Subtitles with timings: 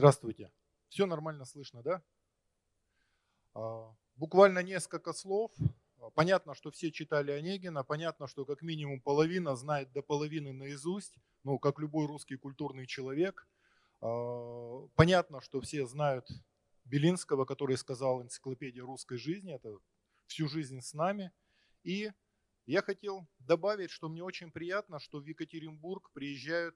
[0.00, 0.50] Здравствуйте.
[0.88, 2.02] Все нормально слышно, да?
[3.52, 5.52] А, буквально несколько слов.
[6.14, 11.58] Понятно, что все читали Онегина, понятно, что как минимум половина знает до половины наизусть, ну,
[11.58, 13.46] как любой русский культурный человек.
[14.00, 16.26] А, понятно, что все знают
[16.86, 19.76] Белинского, который сказал энциклопедия русской жизни, это
[20.28, 21.30] всю жизнь с нами.
[21.84, 22.10] И
[22.64, 26.74] я хотел добавить, что мне очень приятно, что в Екатеринбург приезжают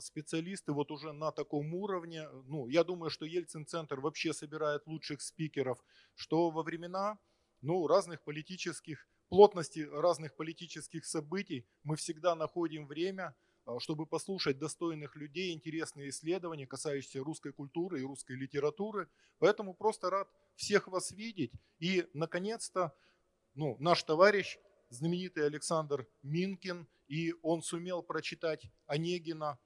[0.00, 2.28] специалисты вот уже на таком уровне.
[2.44, 5.82] Ну, я думаю, что Ельцин-центр вообще собирает лучших спикеров,
[6.14, 7.18] что во времена
[7.62, 13.34] ну, разных политических, плотности разных политических событий мы всегда находим время,
[13.64, 19.08] а, чтобы послушать достойных людей, интересные исследования, касающиеся русской культуры и русской литературы.
[19.38, 21.52] Поэтому просто рад всех вас видеть.
[21.78, 22.94] И, наконец-то,
[23.54, 24.58] ну, наш товарищ,
[24.90, 29.58] знаменитый Александр Минкин, и он сумел прочитать Онегина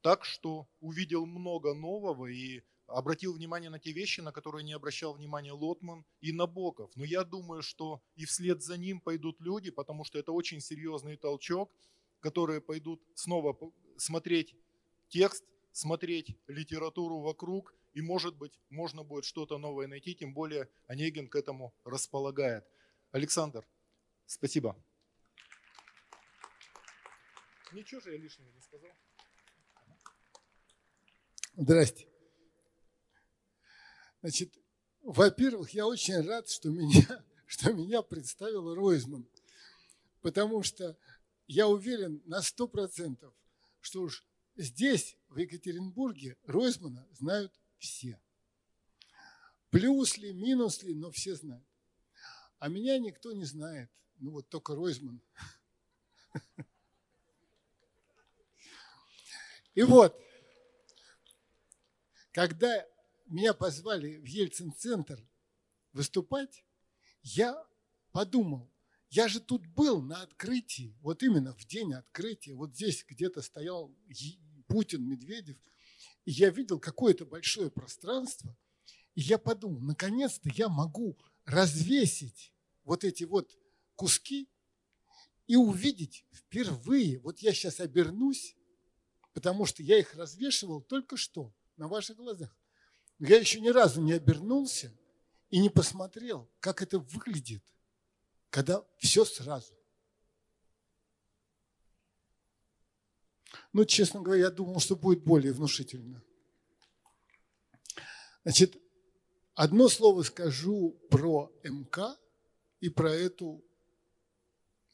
[0.00, 5.14] так, что увидел много нового и обратил внимание на те вещи, на которые не обращал
[5.14, 6.90] внимания Лотман и Набоков.
[6.96, 11.16] Но я думаю, что и вслед за ним пойдут люди, потому что это очень серьезный
[11.16, 11.70] толчок,
[12.20, 13.56] которые пойдут снова
[13.96, 14.54] смотреть
[15.08, 21.28] текст, смотреть литературу вокруг, и, может быть, можно будет что-то новое найти, тем более Онегин
[21.28, 22.64] к этому располагает.
[23.10, 23.66] Александр,
[24.28, 24.76] спасибо.
[27.72, 28.90] Ничего же я лишнего не сказал.
[31.56, 32.08] Здрасте.
[34.20, 34.56] Значит,
[35.00, 39.28] во-первых, я очень рад, что меня, что меня представил Ройзман,
[40.20, 40.96] потому что
[41.46, 43.34] я уверен на сто процентов,
[43.80, 44.24] что уж
[44.56, 48.20] здесь, в Екатеринбурге, Ройзмана знают все.
[49.70, 51.66] Плюс ли, минус ли, но все знают.
[52.58, 53.90] А меня никто не знает.
[54.18, 55.20] Ну вот только Ройзман.
[59.74, 60.20] И вот,
[62.32, 62.84] когда
[63.26, 65.24] меня позвали в Ельцин-центр
[65.92, 66.64] выступать,
[67.22, 67.64] я
[68.10, 68.72] подумал,
[69.10, 73.94] я же тут был на открытии, вот именно в день открытия, вот здесь где-то стоял
[74.66, 75.56] Путин, Медведев,
[76.24, 78.56] и я видел какое-то большое пространство,
[79.14, 83.56] и я подумал, наконец-то я могу развесить вот эти вот
[83.98, 84.48] куски
[85.48, 88.56] и увидеть впервые, вот я сейчас обернусь,
[89.34, 92.56] потому что я их развешивал только что на ваших глазах.
[93.18, 94.96] Но я еще ни разу не обернулся
[95.50, 97.64] и не посмотрел, как это выглядит,
[98.50, 99.74] когда все сразу.
[103.72, 106.22] Ну, честно говоря, я думал, что будет более внушительно.
[108.44, 108.80] Значит,
[109.54, 112.16] одно слово скажу про МК
[112.80, 113.64] и про эту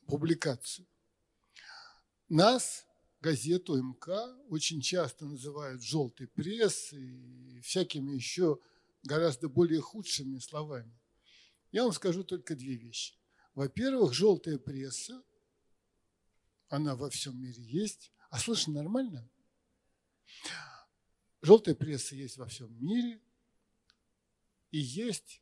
[0.07, 0.87] публикацию.
[2.29, 2.87] Нас
[3.21, 8.59] газету МК очень часто называют желтой прессой и всякими еще
[9.03, 10.99] гораздо более худшими словами.
[11.73, 13.15] Я вам скажу только две вещи.
[13.55, 15.23] Во-первых, желтая пресса,
[16.69, 18.13] она во всем мире есть.
[18.31, 19.29] А слышно нормально?
[21.41, 23.21] Желтая пресса есть во всем мире.
[24.71, 25.41] И есть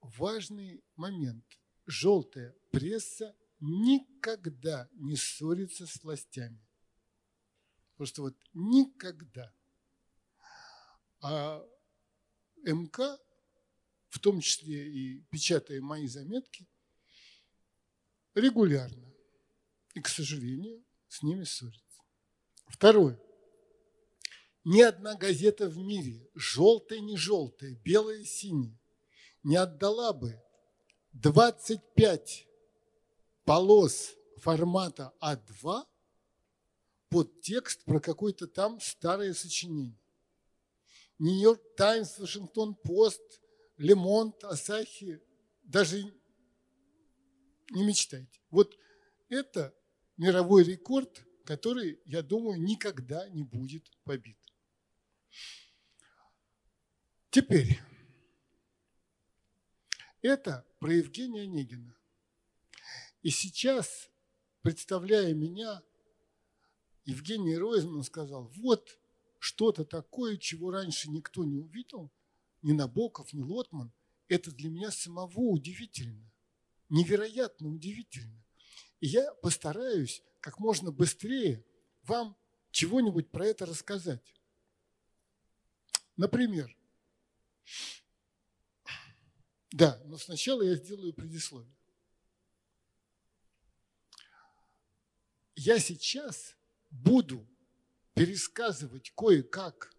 [0.00, 1.44] важный момент.
[1.86, 6.60] Желтая пресса никогда не ссорится с властями.
[7.96, 9.52] Просто вот никогда.
[11.20, 11.64] А
[12.64, 13.18] МК,
[14.08, 16.66] в том числе и печатая мои заметки,
[18.34, 19.12] регулярно
[19.94, 22.02] и, к сожалению, с ними ссорится.
[22.68, 23.20] Второе.
[24.64, 28.78] Ни одна газета в мире, желтая, не желтая, белая, синяя,
[29.42, 30.40] не отдала бы
[31.12, 32.47] 25
[33.48, 35.86] полос формата А2
[37.08, 39.98] под текст про какое-то там старое сочинение.
[41.18, 43.40] Нью-Йорк Таймс, Вашингтон Пост,
[43.78, 45.22] Лемонт, Асахи,
[45.62, 46.02] даже
[47.70, 48.38] не мечтайте.
[48.50, 48.78] Вот
[49.30, 49.74] это
[50.18, 54.36] мировой рекорд, который, я думаю, никогда не будет побит.
[57.30, 57.80] Теперь,
[60.20, 61.97] это про Евгения Онегина.
[63.28, 64.08] И сейчас,
[64.62, 65.82] представляя меня,
[67.04, 68.98] Евгений Ройзман сказал, вот
[69.38, 72.10] что-то такое, чего раньше никто не увидел,
[72.62, 73.92] ни Набоков, ни Лотман.
[74.28, 76.32] Это для меня самого удивительно,
[76.88, 78.42] невероятно удивительно.
[79.00, 81.62] И я постараюсь как можно быстрее
[82.04, 82.34] вам
[82.70, 84.24] чего-нибудь про это рассказать.
[86.16, 86.74] Например,
[89.70, 91.77] да, но сначала я сделаю предисловие.
[95.60, 96.54] Я сейчас
[96.88, 97.44] буду
[98.14, 99.92] пересказывать кое-как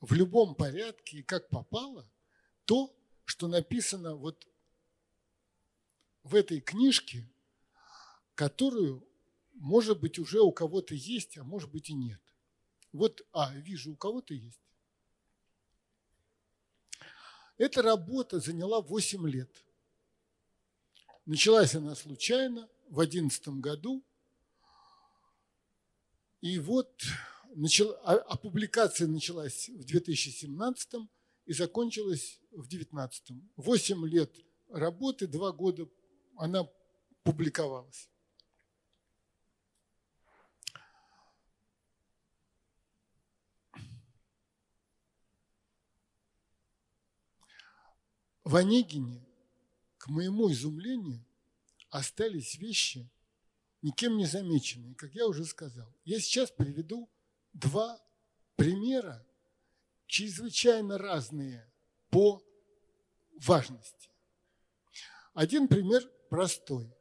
[0.00, 2.10] в любом порядке и как попало
[2.64, 2.92] то,
[3.24, 4.44] что написано вот
[6.24, 7.30] в этой книжке,
[8.34, 9.06] которую,
[9.54, 12.20] может быть, уже у кого-то есть, а может быть и нет.
[12.90, 14.60] Вот, а, вижу, у кого-то есть.
[17.56, 19.64] Эта работа заняла 8 лет.
[21.24, 24.04] Началась она случайно в 2011 году.
[26.42, 27.00] И вот
[27.54, 30.94] начала, а, а публикация началась в 2017
[31.46, 33.30] и закончилась в 2019.
[33.54, 34.36] Восемь лет
[34.68, 35.88] работы, два года
[36.36, 36.68] она
[37.22, 38.10] публиковалась.
[48.42, 49.24] В Онегине,
[49.96, 51.24] к моему изумлению,
[51.90, 53.08] остались вещи,
[53.82, 55.92] никем не замеченные, как я уже сказал.
[56.04, 57.10] Я сейчас приведу
[57.52, 58.00] два
[58.56, 59.26] примера,
[60.06, 61.70] чрезвычайно разные
[62.10, 62.42] по
[63.40, 64.10] важности.
[65.34, 66.94] Один пример простой.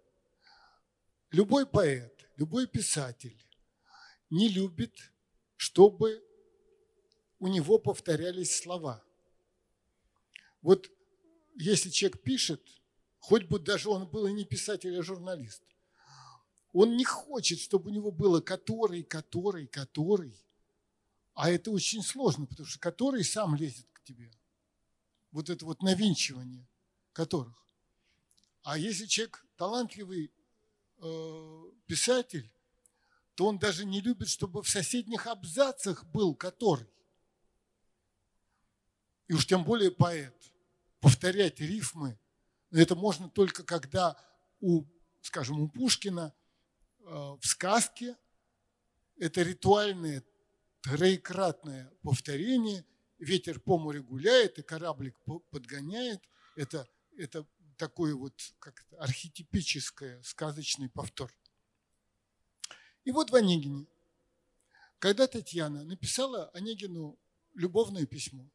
[1.30, 3.38] Любой поэт, любой писатель
[4.30, 5.14] не любит,
[5.56, 6.24] чтобы
[7.40, 9.04] у него повторялись слова.
[10.62, 10.90] Вот
[11.56, 12.62] если человек пишет,
[13.20, 15.64] хоть бы даже он был и не писатель, а журналист,
[16.74, 20.36] он не хочет, чтобы у него было который, который, который.
[21.34, 24.32] А это очень сложно, потому что который сам лезет к тебе.
[25.32, 26.68] Вот это вот навинчивание
[27.14, 27.66] которых.
[28.64, 30.32] А если человек талантливый
[30.98, 32.50] э, писатель,
[33.36, 36.88] то он даже не любит, чтобы в соседних абзацах был который.
[39.28, 40.36] И уж тем более поэт.
[41.00, 42.20] Повторять рифмы,
[42.70, 44.16] это можно только когда
[44.60, 44.84] у,
[45.22, 46.34] скажем, у Пушкина
[47.06, 48.18] в сказке
[49.18, 50.24] это ритуальное
[50.82, 52.86] троекратное повторение.
[53.20, 55.16] Ветер по морю гуляет, и кораблик
[55.52, 56.22] подгоняет.
[56.56, 57.46] Это, это
[57.78, 61.32] такой вот как архетипическое сказочный повтор.
[63.06, 63.86] И вот в Онегине,
[64.98, 67.18] когда Татьяна написала Онегину
[67.54, 68.50] любовное письмо,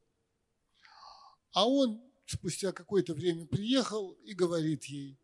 [1.53, 5.17] а он спустя какое-то время приехал и говорит ей,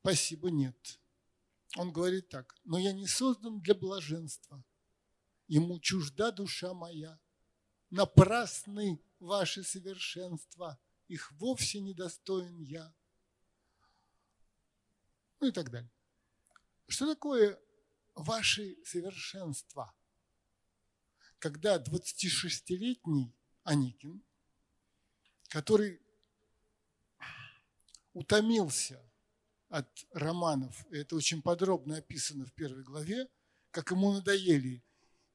[0.00, 1.00] спасибо, нет
[1.76, 4.64] он говорит так, но я не создан для блаженства.
[5.46, 7.18] Ему чужда душа моя.
[7.90, 10.78] Напрасны ваши совершенства,
[11.08, 12.94] их вовсе не достоин я.
[15.40, 15.90] Ну и так далее.
[16.86, 17.60] Что такое
[18.14, 19.94] ваши совершенства?
[21.38, 23.34] Когда 26-летний
[23.64, 24.22] Аникин,
[25.48, 26.00] который
[28.12, 29.02] утомился
[29.70, 33.28] от романов, это очень подробно описано в первой главе,
[33.70, 34.84] как ему надоели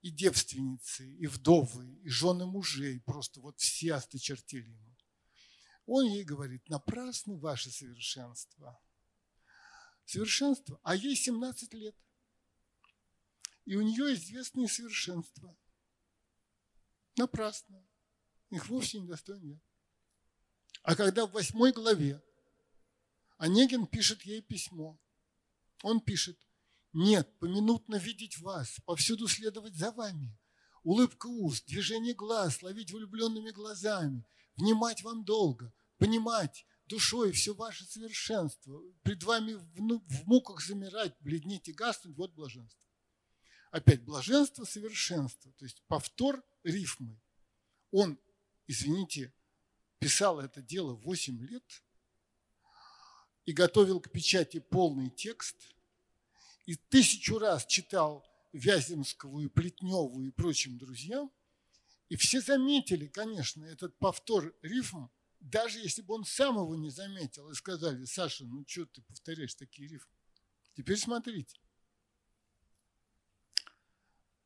[0.01, 4.95] и девственницы, и вдовы, и жены мужей, просто вот все осточертели ему.
[5.87, 8.79] Он ей говорит, напрасно ваше совершенство.
[10.05, 11.95] Совершенство, а ей 17 лет.
[13.63, 15.57] И у нее известные совершенства.
[17.17, 17.83] Напрасно.
[18.49, 19.61] Их вовсе не достоин.
[20.83, 22.21] А когда в восьмой главе
[23.37, 24.97] Онегин пишет ей письмо.
[25.83, 26.39] Он пишет,
[26.93, 30.37] нет, поминутно видеть вас, повсюду следовать за вами,
[30.83, 38.81] улыбка уст, движение глаз, ловить влюбленными глазами, внимать вам долго, понимать душой все ваше совершенство,
[39.03, 42.89] пред вами в, ну, в муках замирать, бледнеть и гаснуть, вот блаженство.
[43.71, 47.19] Опять блаженство, совершенство, то есть повтор рифмы.
[47.91, 48.17] Он,
[48.67, 49.33] извините,
[49.99, 51.63] писал это дело 8 лет–
[53.45, 55.55] и готовил к печати полный текст,
[56.65, 61.31] и тысячу раз читал Вяземского и Плетневу и прочим друзьям,
[62.09, 65.09] и все заметили, конечно, этот повтор рифм,
[65.39, 69.55] даже если бы он сам его не заметил, и сказали, Саша, ну что ты повторяешь
[69.55, 70.13] такие рифмы?
[70.75, 71.59] Теперь смотрите.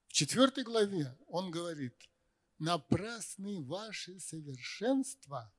[0.07, 1.95] В четвертой главе он говорит,
[2.57, 5.53] напрасны ваши совершенства–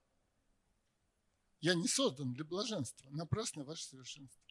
[1.60, 4.42] я не создан для блаженства, напрасно ваше совершенство.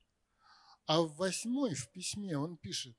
[0.86, 2.98] А в восьмой в письме он пишет,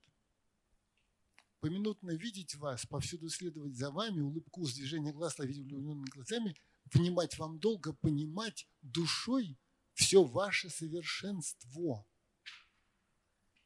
[1.61, 7.39] поминутно видеть вас, повсюду следовать за вами, улыбку с движения глаз ловить влюбленными глазами, внимать
[7.39, 9.59] вам долго, понимать душой
[9.95, 12.07] все ваше совершенство.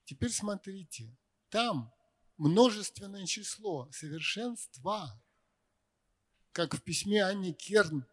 [0.05, 1.17] Теперь смотрите,
[1.49, 1.93] там
[2.37, 5.23] множественное число совершенства.
[6.53, 8.07] Как в письме Анни Керн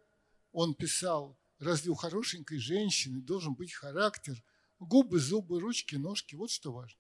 [0.52, 4.44] он писал, Разве у хорошенькой женщины должен быть характер?
[4.80, 6.34] Губы, зубы, ручки, ножки.
[6.34, 7.00] Вот что важно.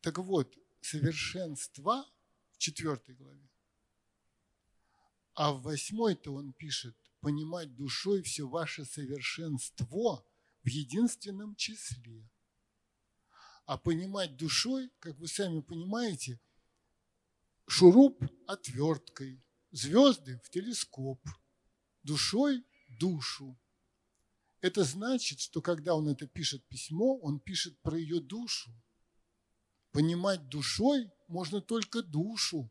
[0.00, 2.06] Так вот, совершенства
[2.52, 3.50] в четвертой главе.
[5.34, 10.24] А в восьмой-то он пишет, понимать душой все ваше совершенство
[10.62, 12.22] в единственном числе.
[13.66, 16.38] А понимать душой, как вы сами понимаете,
[17.66, 19.42] шуруп отверткой,
[19.72, 21.20] звезды в телескоп,
[22.02, 23.58] душой душу.
[24.60, 28.70] Это значит, что когда он это пишет письмо, он пишет про ее душу.
[29.92, 32.70] Понимать душой можно только душу.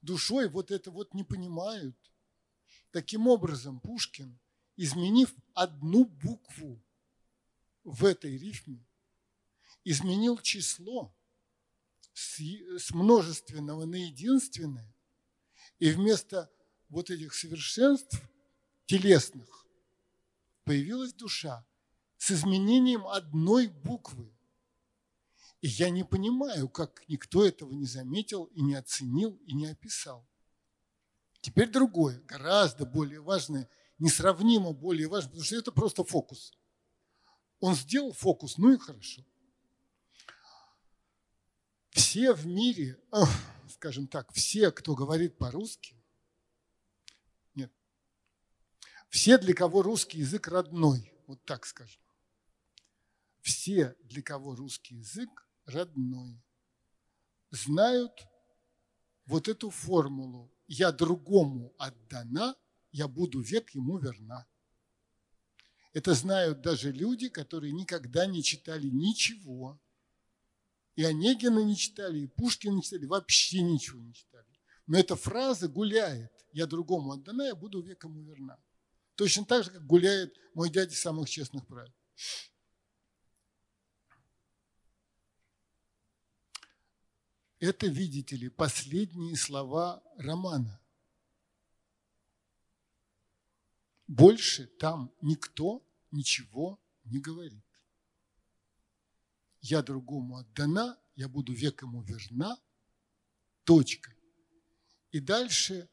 [0.00, 1.96] Душой вот это вот не понимают.
[2.90, 4.38] Таким образом, Пушкин,
[4.76, 6.82] изменив одну букву
[7.84, 8.84] в этой рифме,
[9.84, 11.14] изменил число
[12.12, 14.94] с, множественного на единственное,
[15.78, 16.50] и вместо
[16.88, 18.20] вот этих совершенств
[18.86, 19.66] телесных
[20.64, 21.66] появилась душа
[22.18, 24.32] с изменением одной буквы.
[25.60, 30.26] И я не понимаю, как никто этого не заметил и не оценил и не описал.
[31.40, 36.52] Теперь другое, гораздо более важное, несравнимо более важное, потому что это просто фокус.
[37.58, 39.24] Он сделал фокус, ну и хорошо.
[41.90, 42.98] Все в мире,
[43.68, 45.94] скажем так, все, кто говорит по-русски,
[47.54, 47.72] нет,
[49.12, 52.00] все, для кого русский язык родной, вот так скажем,
[53.42, 56.42] все, для кого русский язык родной,
[57.50, 58.26] знают
[59.26, 62.56] вот эту формулу «я другому отдана,
[62.90, 64.46] я буду век ему верна».
[65.92, 69.78] Это знают даже люди, которые никогда не читали ничего.
[70.96, 74.46] И Онегина не читали, и Пушкина не читали, вообще ничего не читали.
[74.86, 78.58] Но эта фраза гуляет «я другому отдана, я буду век ему верна».
[79.14, 81.92] Точно так же, как гуляет мой дядя самых честных правил.
[87.58, 90.80] Это, видите ли, последние слова романа.
[94.08, 97.64] Больше там никто ничего не говорит.
[99.60, 102.60] Я другому отдана, я буду век ему верна.
[103.62, 104.12] Точка.
[105.12, 105.88] И дальше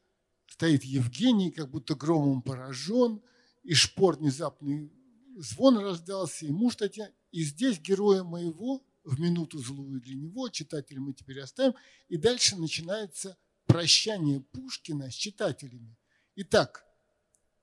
[0.50, 3.22] стоит Евгений, как будто громом поражен,
[3.62, 4.92] и шпор внезапный
[5.38, 7.12] звон раздался, и муж Татьяна.
[7.30, 11.74] И здесь героя моего в минуту злую для него, читателя мы теперь оставим,
[12.08, 15.96] и дальше начинается прощание Пушкина с читателями.
[16.36, 16.84] Итак,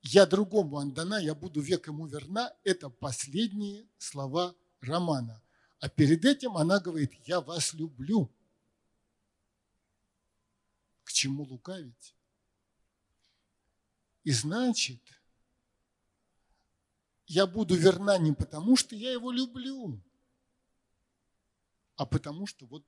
[0.02, 5.42] «Я другому отдана, я буду век ему верна»– это последние слова романа.
[5.80, 8.30] А перед этим она говорит «Я вас люблю».
[11.04, 12.14] К чему лукавить?
[14.28, 15.00] И значит,
[17.26, 19.98] я буду верна не потому, что я его люблю,
[21.96, 22.84] а потому что вот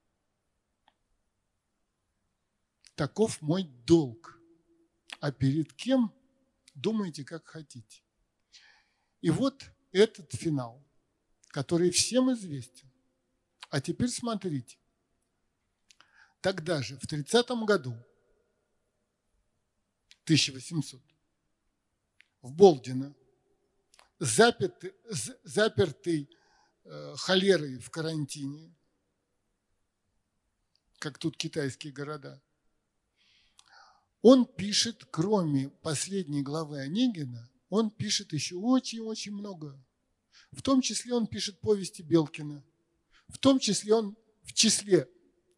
[2.94, 4.38] таков мой долг.
[5.20, 6.12] А перед кем
[6.75, 8.02] думайте, как хотите.
[9.23, 10.87] И вот этот финал,
[11.49, 12.92] который всем известен.
[13.70, 14.76] А теперь смотрите.
[16.42, 17.92] Тогда же, в 30 году,
[20.25, 21.10] 1800,
[22.42, 23.14] в Болдино,
[24.18, 24.94] запертый,
[25.44, 26.30] запертый
[26.85, 28.75] э, холерой в карантине,
[30.99, 32.42] как тут китайские города.
[34.23, 39.82] Он пишет, кроме последней главы Онегина, он пишет еще очень-очень много.
[40.52, 42.62] В том числе он пишет повести Белкина.
[43.28, 45.09] В том числе он в числе,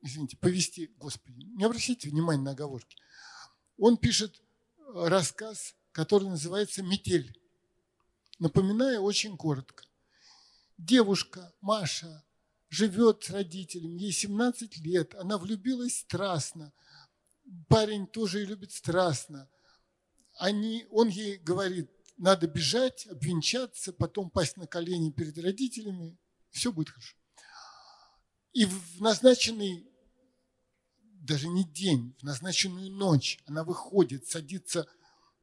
[0.03, 2.97] извините, повести, господи, не обращайте внимания на оговорки.
[3.79, 4.43] Он пишет
[4.95, 7.39] рассказ, который называется «Метель».
[8.39, 9.85] Напоминаю очень коротко.
[10.79, 12.25] Девушка Маша
[12.69, 16.73] живет с родителями, ей 17 лет, она влюбилась страстно,
[17.69, 19.49] парень тоже ее любит страстно.
[20.39, 26.19] Они, он ей говорит, надо бежать, обвенчаться, потом пасть на колени перед родителями,
[26.51, 27.17] все будет хорошо.
[28.53, 29.87] И в назначенный,
[31.03, 34.87] даже не день, в назначенную ночь она выходит, садится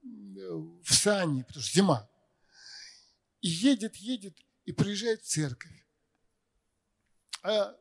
[0.01, 2.09] в сани, потому что зима,
[3.41, 5.85] и едет, едет, и приезжает в церковь.
[7.43, 7.75] А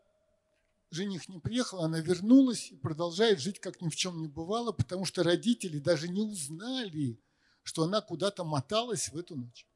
[0.91, 5.05] жених не приехал, она вернулась и продолжает жить, как ни в чем не бывало, потому
[5.05, 7.21] что родители даже не узнали,
[7.63, 9.67] что она куда-то моталась в эту ночь.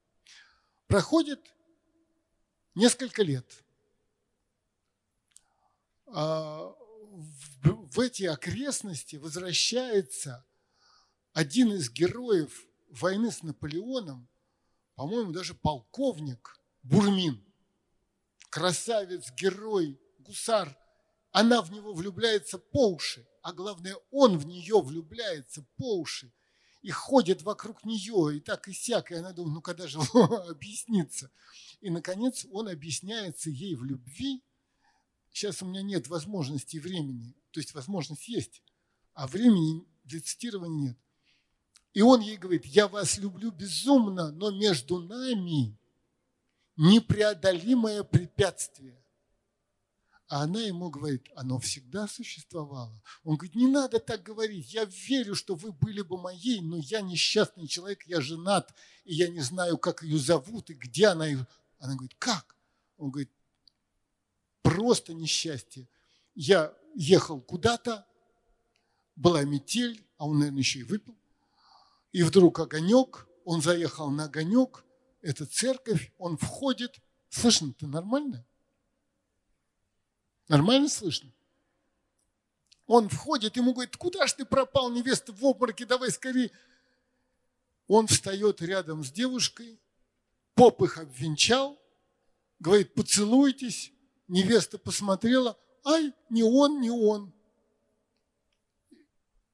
[0.87, 1.41] Проходит
[2.75, 3.65] несколько лет.
[6.07, 6.75] А
[7.93, 10.47] в эти окрестности возвращается
[11.33, 14.29] один из героев войны с Наполеоном,
[14.95, 17.45] по-моему, даже полковник Бурмин–
[18.53, 20.77] красавец, герой, гусар,
[21.31, 23.27] она в него влюбляется по уши.
[23.41, 26.31] а главное, он в нее влюбляется по уши
[26.83, 29.99] и ходит вокруг нее, и так и сяк, и она думает, ну когда же
[30.49, 31.31] объяснится?
[31.81, 34.45] И, наконец, он объясняется ей в любви.
[35.33, 38.63] Сейчас у меня нет возможности времени, то есть возможность есть,
[39.15, 40.99] а времени для цитирования нет.
[41.95, 45.77] И он ей говорит, я вас люблю безумно, но между нами
[46.77, 48.99] непреодолимое препятствие.
[50.29, 53.03] А она ему говорит, оно всегда существовало.
[53.23, 57.03] Он говорит, не надо так говорить, я верю, что вы были бы моей, но я
[57.03, 61.27] несчастный человек, я женат, и я не знаю, как ее зовут и где она.
[61.79, 62.57] Она говорит, как?
[62.97, 63.31] Он говорит,
[64.63, 65.87] просто несчастье.
[66.35, 68.07] Я ехал куда-то,
[69.15, 71.15] была метель, а он, наверное, еще и выпил.
[72.13, 74.85] И вдруг огонек, он заехал на огонек,
[75.23, 77.01] это церковь, он входит.
[77.31, 78.45] Слышно-то нормально?
[80.49, 81.33] Нормально слышно?
[82.87, 86.51] Он входит, ему говорит, куда ж ты пропал, невеста в обмороке, давай скорее.
[87.87, 89.81] Он встает рядом с девушкой,
[90.55, 91.81] поп их обвенчал,
[92.59, 93.93] говорит, поцелуйтесь.
[94.29, 97.33] Невеста посмотрела, ай, не он, не он.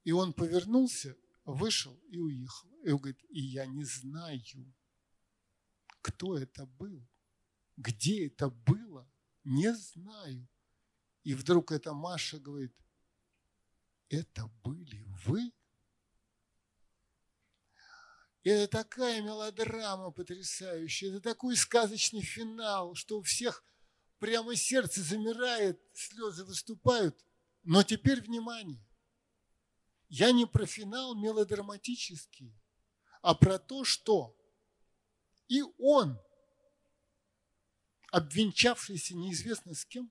[0.04, 1.16] И он повернулся,
[1.48, 2.68] вышел и уехал.
[2.84, 4.40] И он говорит, и я не знаю,
[6.02, 7.02] кто это был,
[7.76, 9.10] где это было,
[9.44, 10.46] не знаю.
[11.24, 12.74] И вдруг эта Маша говорит,
[14.08, 15.52] это были вы?
[18.44, 23.64] Это такая мелодрама потрясающая, это такой сказочный финал, что у всех
[24.18, 27.24] прямо сердце замирает, слезы выступают.
[27.64, 28.87] Но теперь внимание.
[30.08, 32.54] Я не про финал мелодраматический,
[33.20, 34.34] а про то, что
[35.48, 36.18] и он,
[38.10, 40.10] обвенчавшийся неизвестно с кем,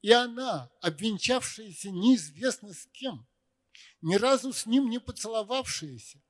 [0.00, 3.26] и она, обвенчавшаяся неизвестно с кем,
[4.00, 6.22] ни разу с ним не поцеловавшаяся,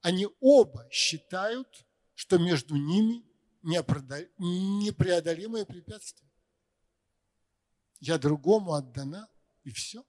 [0.00, 3.24] они оба считают, что между ними
[3.62, 6.30] непреодолимое препятствие.
[8.00, 9.30] Я другому отдана,
[9.62, 10.04] и все.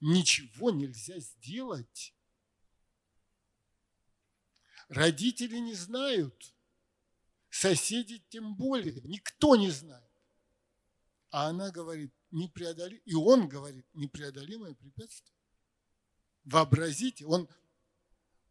[0.00, 2.14] Ничего нельзя сделать.
[4.88, 6.54] Родители не знают,
[7.50, 10.04] соседи тем более, никто не знает.
[11.30, 15.34] А она говорит, непреодолимое, и он говорит, непреодолимое препятствие.
[16.44, 17.48] Вообразите, он,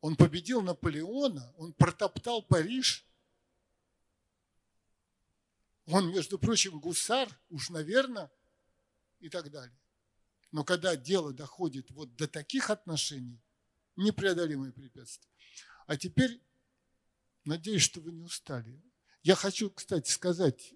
[0.02, 3.06] он победил Наполеона, он протоптал Париж.
[5.86, 8.30] Он, между прочим, гусар, уж, наверное,
[9.20, 9.78] и так далее.
[10.56, 13.42] Но когда дело доходит вот до таких отношений,
[13.98, 15.30] непреодолимое препятствие.
[15.86, 16.42] А теперь,
[17.44, 18.82] надеюсь, что вы не устали.
[19.22, 20.74] Я хочу, кстати, сказать,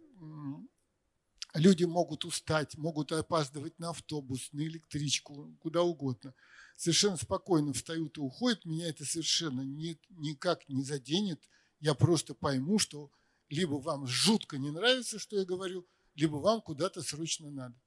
[1.53, 6.33] люди могут устать, могут опаздывать на автобус, на электричку, куда угодно.
[6.75, 8.65] Совершенно спокойно встают и уходят.
[8.65, 11.41] Меня это совершенно ни, никак не заденет.
[11.79, 13.13] Я просто пойму, что
[13.47, 17.79] либо вам жутко не нравится, что я говорю, либо вам куда-то срочно надо.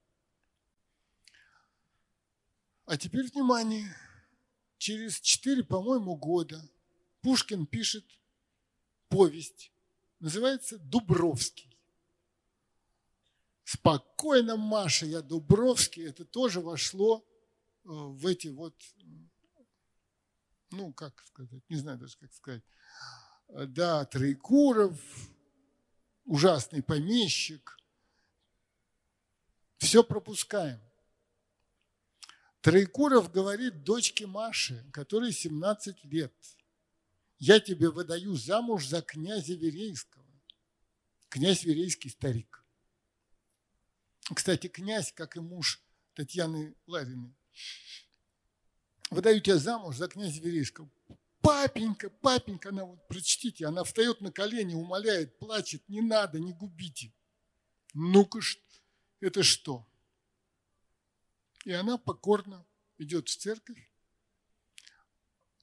[2.85, 3.95] А теперь внимание.
[4.79, 6.61] Через четыре, по-моему, года
[7.21, 8.05] Пушкин пишет
[9.09, 9.73] повесть,
[10.19, 11.79] называется «Дубровский».
[13.63, 17.25] Спокойно, Маша, я Дубровский, это тоже вошло
[17.85, 18.75] э, в эти вот,
[20.73, 22.65] ну, как сказать, не знаю даже, как сказать,
[23.49, 25.01] да, Троекуров,
[26.25, 27.79] ужасный помещик,
[29.79, 30.81] все пропускаем.
[32.63, 36.33] Троекуров говорит дочке Маше, которой 17 лет–
[37.45, 40.25] я тебе выдаю замуж за князя Верейского.
[41.29, 42.65] Князь Верейский старик.
[44.33, 45.83] Кстати, князь, как и муж
[46.15, 47.35] Татьяны Лариной,
[49.11, 50.89] выдаю тебя замуж за князя Верейского.
[51.41, 57.13] Папенька, папенька, она вот, прочтите, она встает на колени, умоляет, плачет, не надо, не губите.
[57.93, 58.39] Ну-ка,
[59.19, 59.85] это что?
[61.65, 62.67] И она покорно
[62.99, 63.93] идет в церковь,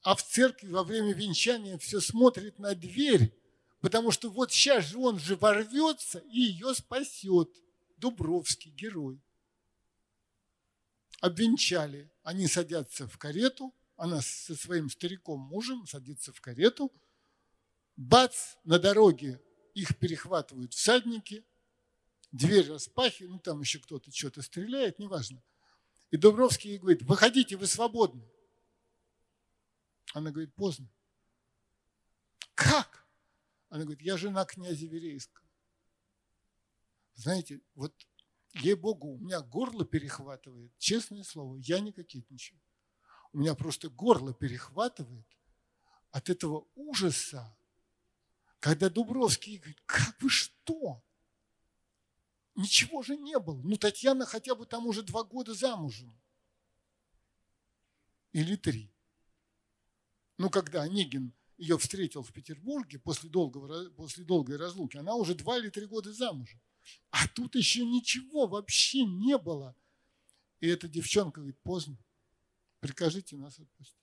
[0.02, 3.34] а в церкви во время венчания все смотрит на дверь,
[3.82, 7.50] потому что вот сейчас же он же ворвется и ее спасет.
[7.98, 9.22] Дубровский, герой.
[11.20, 12.10] Обвенчали.
[12.24, 16.94] Они садятся в карету, она со своим стариком мужем садится в карету.
[17.98, 19.42] Бац, на дороге
[19.74, 21.46] их перехватывают всадники,
[22.32, 25.44] дверь распахивают, ну там еще кто-то что-то стреляет, неважно.
[26.12, 28.28] И Дубровский ей говорит, выходите, вы свободны.
[30.14, 30.90] Она говорит, поздно.
[32.56, 33.08] Как?
[33.70, 35.48] Она говорит, я жена князя Верейского.
[37.14, 37.94] Знаете, вот
[38.54, 42.60] ей-богу, у меня горло перехватывает, честное слово, я не кокетничаю.
[43.32, 45.28] У меня просто горло перехватывает
[46.12, 47.56] от этого ужаса,
[48.60, 51.04] когда Дубровский говорит, как вы что?
[52.60, 53.62] Ничего же не было.
[53.64, 56.14] Ну, Татьяна хотя бы там уже два года замужем.
[58.34, 58.92] Или три.
[60.38, 65.58] Ну, когда Онегин ее встретил в Петербурге после, долгого, после долгой разлуки, она уже два
[65.58, 66.60] или три года замужем.
[67.12, 69.74] А тут еще ничего вообще не было.
[70.60, 71.98] И эта девчонка говорит, поздно,
[72.82, 73.96] прикажите нас отпустить.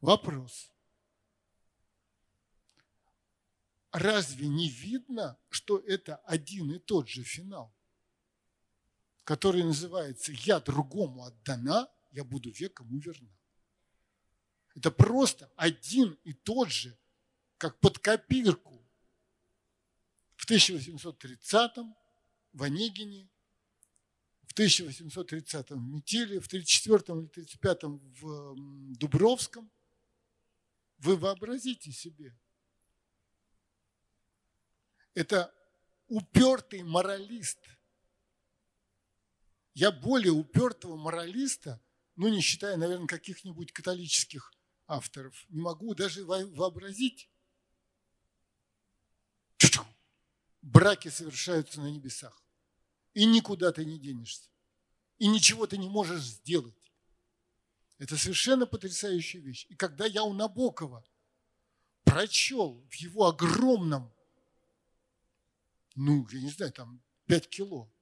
[0.00, 0.72] Вопрос.
[3.92, 7.74] Разве не видно, что это один и тот же финал,
[9.24, 13.30] который называется «Я другому отдана, я буду веком верна».
[14.74, 16.98] Это просто один и тот же,
[17.56, 18.86] как под копирку.
[20.36, 21.96] В 1830-м
[22.52, 23.28] в Онегине,
[24.42, 28.54] в 1830-м в Метеле, в 1934 или 1935 в
[28.96, 29.70] Дубровском.
[30.98, 32.34] Вы вообразите себе.
[35.16, 35.50] Это
[36.08, 37.58] упертый моралист.
[39.72, 41.80] Я более упертого моралиста,
[42.16, 44.52] ну не считая, наверное, каких-нибудь католических
[44.86, 45.46] авторов.
[45.48, 47.30] Не могу даже вообразить.
[50.60, 52.42] Браки совершаются на небесах.
[53.14, 54.50] И никуда ты не денешься.
[55.16, 56.92] И ничего ты не можешь сделать.
[57.96, 59.64] Это совершенно потрясающая вещь.
[59.70, 61.02] И когда я у Набокова
[62.04, 64.12] прочел в его огромном,
[65.96, 67.92] ну, я не знаю, там 5 кило,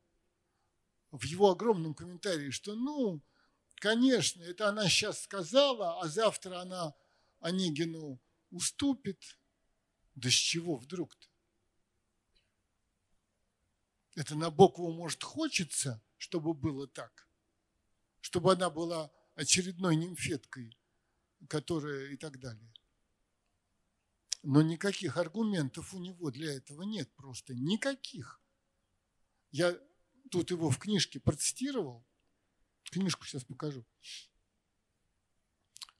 [1.11, 3.22] в его огромном комментарии, что, ну,
[3.85, 6.94] Конечно, это она сейчас сказала, а завтра она
[7.40, 8.18] Онегину
[8.50, 9.38] уступит.
[10.14, 11.28] Да с чего вдруг-то?
[14.14, 17.28] Это Набокову, может, хочется, чтобы было так,
[18.22, 20.78] чтобы она была очередной нимфеткой,
[21.48, 22.72] которая и так далее.
[24.44, 28.40] Но никаких аргументов у него для этого нет, просто никаких.
[29.50, 29.76] Я
[30.30, 32.07] тут его в книжке процитировал,
[32.90, 33.85] Книжку сейчас покажу.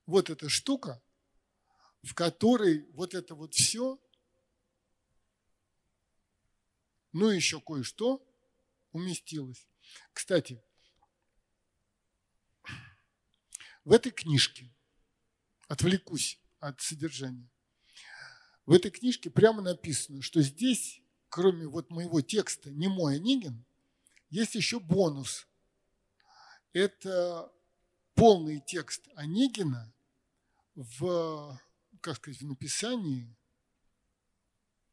[0.07, 1.03] Вот эта штука,
[2.03, 3.99] в которой вот это вот все,
[7.13, 8.25] ну и еще кое-что
[8.93, 9.67] уместилось.
[10.13, 10.63] Кстати,
[13.85, 14.73] в этой книжке,
[15.67, 17.51] отвлекусь от содержания,
[18.67, 23.65] в этой книжке прямо написано, что здесь, кроме вот моего текста «Не мой Онегин»,
[24.31, 25.47] есть еще бонус–
[26.75, 27.51] это
[28.15, 29.95] полный текст Онегина
[30.75, 31.59] в,
[32.01, 33.35] как сказать, в написании,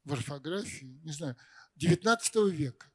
[0.05, 1.35] в орфографии, не знаю,
[1.75, 2.91] 19 века.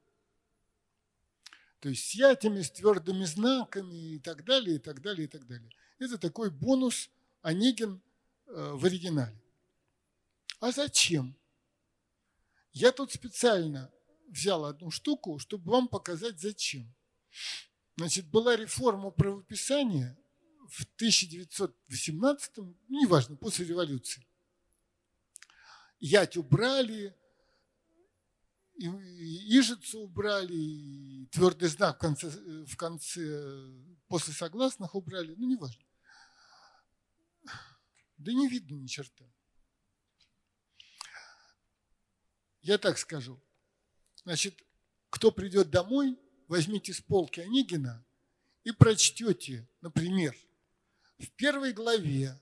[1.79, 5.45] То есть с ятями, с твердыми знаками и так далее, и так далее, и так
[5.45, 5.69] далее.
[5.99, 7.09] Это такой бонус
[7.41, 8.01] Онегин
[8.47, 9.39] э, в оригинале.
[10.59, 11.37] А зачем?
[12.73, 13.91] Я тут специально
[14.27, 16.93] взял одну штуку, чтобы вам показать зачем.
[17.95, 20.17] Значит, была реформа правописания
[20.69, 24.27] в 1918, ну, неважно, после революции.
[25.99, 27.15] Ять убрали,
[28.75, 28.87] и
[29.57, 33.73] ижицу убрали, и твердый знак в конце, в конце
[34.07, 35.83] после согласных убрали, ну, неважно.
[38.17, 39.25] Да не видно ни черта.
[42.67, 43.41] Я так скажу.
[44.25, 44.61] Значит,
[45.09, 48.05] кто придет домой, возьмите с полки Онегина
[48.65, 50.35] и прочтете, например,
[51.17, 52.37] в первой главе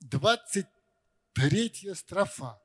[0.00, 2.60] 23 строфа.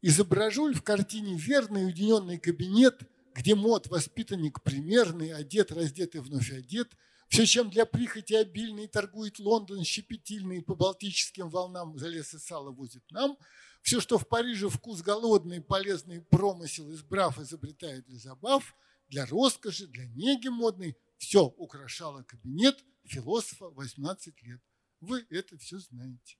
[0.00, 3.02] Изображу ли в картине верный уединенный кабинет,
[3.34, 6.96] где мод воспитанник примерный, одет, раздет и вновь одет,
[7.28, 12.70] все, чем для прихоти обильный торгует Лондон, щепетильный по балтическим волнам за лес и сало
[12.70, 13.36] возит нам–
[13.82, 18.76] все, что в Париже вкус голодный, полезный промысел избрав, изобретает для забав,
[19.08, 24.60] для роскоши, для неги модной, все украшало кабинет философа 18 лет.
[25.00, 26.36] Вы это все знаете.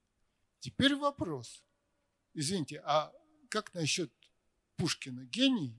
[0.60, 1.64] Теперь вопрос.
[2.34, 3.12] Извините, а
[3.48, 4.12] как насчет
[4.76, 5.74] Пушкина гений?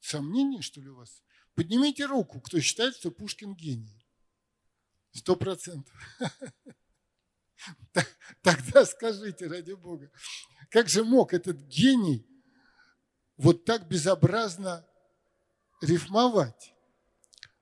[0.00, 1.22] Сомнения, что ли, у вас?
[1.60, 4.02] Поднимите руку, кто считает, что Пушкин гений.
[5.12, 5.94] Сто процентов.
[8.40, 10.10] Тогда скажите, ради Бога,
[10.70, 12.26] как же мог этот гений
[13.36, 14.88] вот так безобразно
[15.82, 16.72] рифмовать?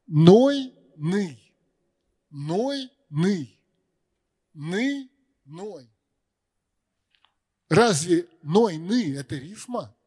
[0.07, 1.53] Ной, ный,
[2.31, 3.61] ной, ный,
[4.55, 5.11] ны,
[5.45, 5.91] ной.
[7.69, 9.98] Разве ной-ны– это рифма?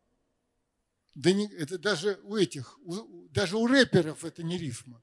[1.22, 5.00] Да не, это даже у этих, у, даже у рэперов это не рифма.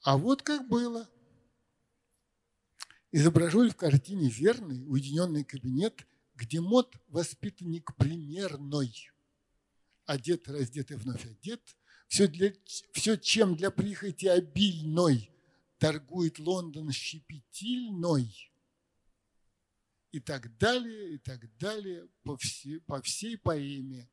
[0.00, 1.06] А вот как было.
[3.12, 9.10] Изображу ли в картине верный, уединенный кабинет, где мод воспитанник примерной,
[10.06, 11.76] одет, раздет и вновь одет,
[12.08, 12.54] все, для,
[12.92, 15.30] все чем для прихоти обильной
[15.76, 18.50] торгует Лондон щепетильной,
[20.16, 24.10] и так далее, и так далее по, все, по всей поэме.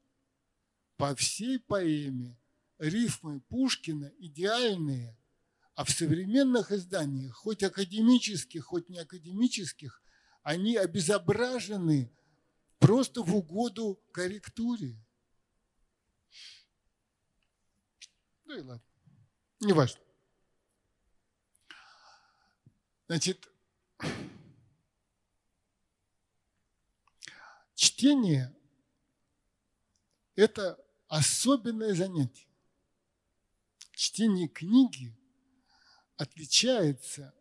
[0.97, 2.37] По всей поэме
[2.77, 5.17] рифмы Пушкина идеальные,
[5.75, 10.03] а в современных изданиях, хоть академических, хоть не академических,
[10.41, 12.11] они обезображены
[12.79, 15.01] просто в угоду корректуре.
[18.43, 18.85] Ну и ладно,
[19.61, 20.01] неважно.
[23.07, 23.47] Значит,
[28.03, 28.53] чтение–
[30.35, 32.47] это особенное занятие.
[33.93, 35.15] Чтение книги
[36.17, 37.33] отличается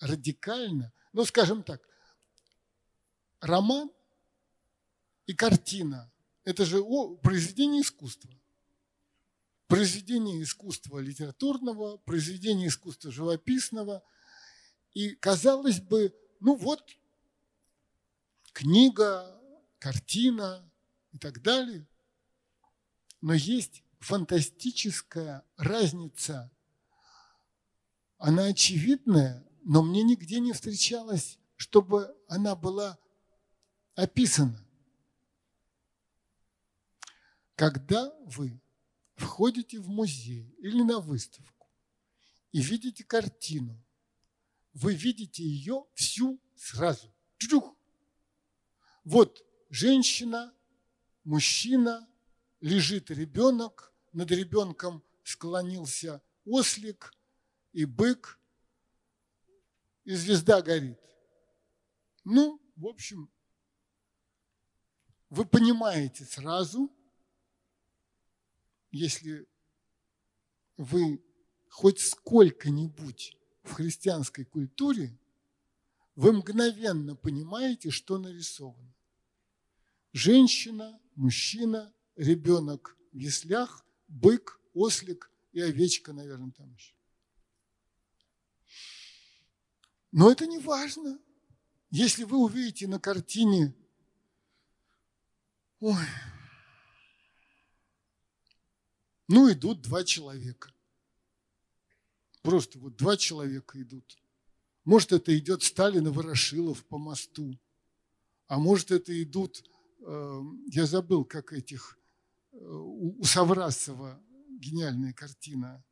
[0.00, 1.80] радикально, ну, скажем так,
[3.40, 3.90] роман
[5.24, 6.12] и картина–
[6.44, 6.82] это же
[7.22, 8.30] произведение искусства.
[9.66, 14.02] Произведение искусства литературного, произведение искусства живописного.
[14.92, 16.86] И, казалось бы, ну вот,
[18.52, 19.41] книга,
[19.82, 20.64] картина
[21.10, 21.84] и так далее.
[23.20, 26.52] Но есть фантастическая разница.
[28.16, 32.96] Она очевидная, но мне нигде не встречалось, чтобы она была
[33.96, 34.64] описано.
[37.56, 38.60] Когда вы
[39.16, 41.68] входите в музей или на выставку
[42.52, 43.84] и видите картину,
[44.74, 47.12] вы видите ее всю сразу.
[47.36, 47.76] Чух!
[49.02, 50.54] Вот женщина,
[51.24, 52.06] мужчина,
[52.60, 57.12] лежит ребенок, над ребенком склонился ослик
[57.72, 58.38] и бык,
[60.04, 61.00] и звезда горит.
[62.24, 63.30] Ну, в общем,
[65.30, 66.94] вы понимаете сразу,
[68.90, 69.46] если
[70.76, 71.24] вы
[71.70, 75.18] хоть сколько-нибудь в христианской культуре,
[76.14, 78.91] вы мгновенно понимаете, что нарисовано.
[80.12, 86.94] Женщина, мужчина, ребенок в яслях, бык, ослик и овечка, наверное, там еще.
[90.10, 91.18] Но это не важно.
[91.90, 93.74] Если вы увидите на картине
[95.82, 96.06] Ой.
[99.26, 100.72] Ну, идут два человека.
[102.42, 104.16] Просто вот два человека идут.
[104.84, 107.58] Может, это идет Сталин и Ворошилов по мосту.
[108.46, 109.64] А может, это идут,
[110.70, 111.98] я забыл, как этих,
[112.52, 114.20] э, у Саврасова
[114.58, 115.84] гениальная картина.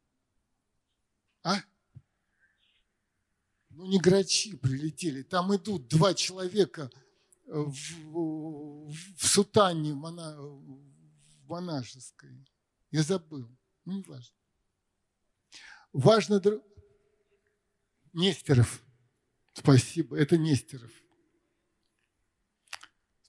[1.42, 1.56] А?
[3.70, 5.22] Ну, не грачи прилетели.
[5.22, 6.90] Там идут два человека–
[7.50, 10.36] в, в сутане мона,
[11.48, 12.46] монашеской.
[12.90, 13.48] Я забыл.
[13.84, 14.36] Ну, не важно.
[15.92, 16.42] Важно...
[18.12, 18.82] Нестеров.
[19.52, 20.16] Спасибо.
[20.16, 20.90] Это Нестеров.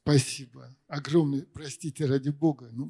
[0.03, 0.75] Спасибо.
[0.87, 2.69] Огромное, простите, ради Бога.
[2.71, 2.89] Ну,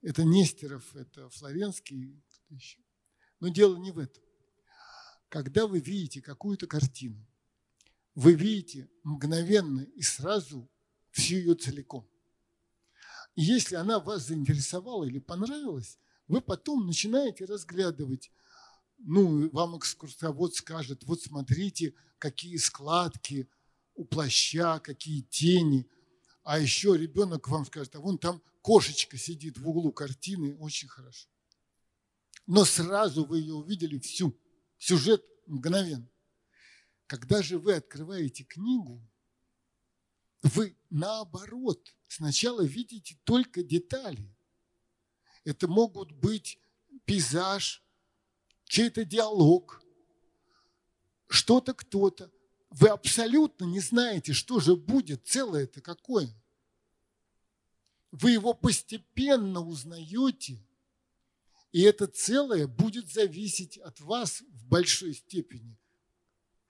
[0.00, 2.22] это Нестеров, это Флоренский.
[3.40, 4.22] Но дело не в этом.
[5.28, 7.26] Когда вы видите какую-то картину,
[8.14, 10.70] вы видите мгновенно и сразу
[11.10, 12.08] всю ее целиком.
[13.34, 18.30] И если она вас заинтересовала или понравилась, вы потом начинаете разглядывать.
[18.98, 23.48] Ну, вам экскурсовод скажет, вот смотрите, какие складки
[24.02, 25.88] у плаща, какие тени.
[26.42, 31.28] А еще ребенок вам скажет, а вон там кошечка сидит в углу картины, очень хорошо.
[32.46, 34.36] Но сразу вы ее увидели всю,
[34.76, 36.08] сюжет мгновенно.
[37.06, 39.00] Когда же вы открываете книгу,
[40.42, 44.34] вы наоборот сначала видите только детали.
[45.44, 46.58] Это могут быть
[47.04, 47.84] пейзаж,
[48.64, 49.80] чей-то диалог,
[51.28, 52.32] что-то кто-то.
[52.72, 56.28] Вы абсолютно не знаете, что же будет целое это какое.
[58.10, 60.62] Вы его постепенно узнаете,
[61.70, 65.78] и это целое будет зависеть от вас в большой степени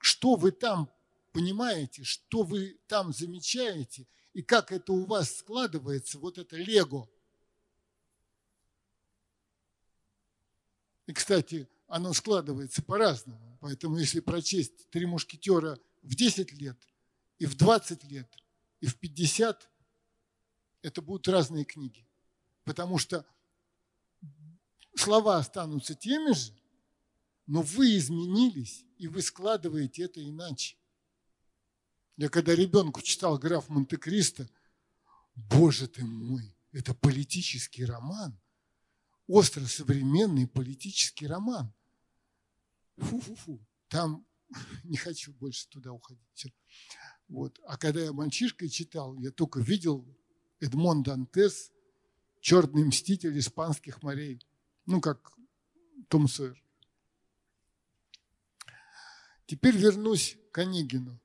[0.03, 0.91] что вы там
[1.31, 7.09] понимаете, что вы там замечаете, и как это у вас складывается, вот это лего.
[11.07, 13.57] И, кстати, оно складывается по-разному.
[13.61, 16.77] Поэтому если прочесть «Три мушкетера» в 10 лет,
[17.39, 18.31] и в 20 лет,
[18.79, 19.69] и в 50,
[20.81, 22.05] это будут разные книги.
[22.63, 23.25] Потому что
[24.95, 26.53] слова останутся теми же,
[27.47, 30.77] но вы изменились, и вы складываете это иначе.
[32.17, 34.47] Я когда ребенку читал граф Монте-Кристо,
[35.35, 38.39] боже ты мой, это политический роман,
[39.27, 41.73] остро современный политический роман.
[42.97, 44.25] Фу-фу-фу, там
[44.83, 46.53] не хочу больше туда уходить.
[47.27, 47.59] Вот.
[47.65, 50.05] А когда я мальчишкой читал, я только видел
[50.59, 51.71] Эдмон Дантес,
[52.39, 54.39] черный мститель испанских морей,
[54.85, 55.33] ну, как
[56.09, 56.61] Том Сойер.
[59.45, 61.19] Теперь вернусь к Онегину.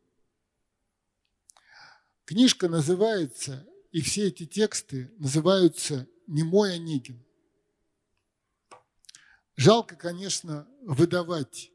[2.24, 7.24] Книжка называется, и все эти тексты называются «Не мой Онегин».
[9.56, 11.72] Жалко, конечно, выдавать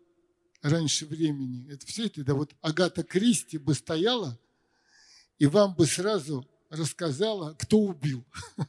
[0.63, 1.69] раньше времени.
[1.71, 4.39] Это все это, да вот Агата Кристи бы стояла
[5.37, 8.25] и вам бы сразу рассказала, кто убил.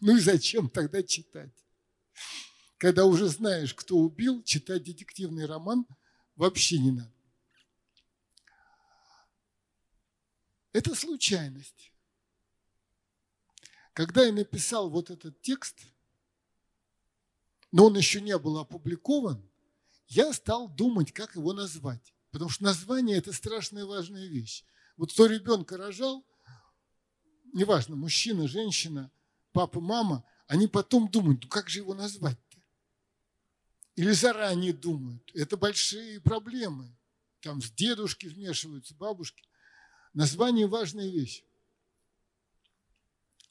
[0.00, 1.54] Ну и зачем тогда читать?
[2.76, 5.86] Когда уже знаешь, кто убил, читать детективный роман
[6.36, 7.14] вообще не надо.
[10.72, 11.90] Это случайность.
[13.94, 15.86] Когда я написал вот этот текст,
[17.72, 19.42] но он еще не был опубликован,
[20.14, 22.14] я стал думать, как его назвать.
[22.30, 24.64] Потому что название– это страшная важная вещь.
[24.96, 26.24] Вот кто ребенка рожал,
[27.52, 29.10] неважно, мужчина, женщина,
[29.52, 32.58] папа, мама, они потом думают, ну как же его назвать-то?
[33.96, 35.30] Или заранее думают.
[35.34, 36.96] Это большие проблемы.
[37.40, 39.44] Там с дедушки вмешиваются, бабушки.
[40.12, 41.44] Название– важная вещь.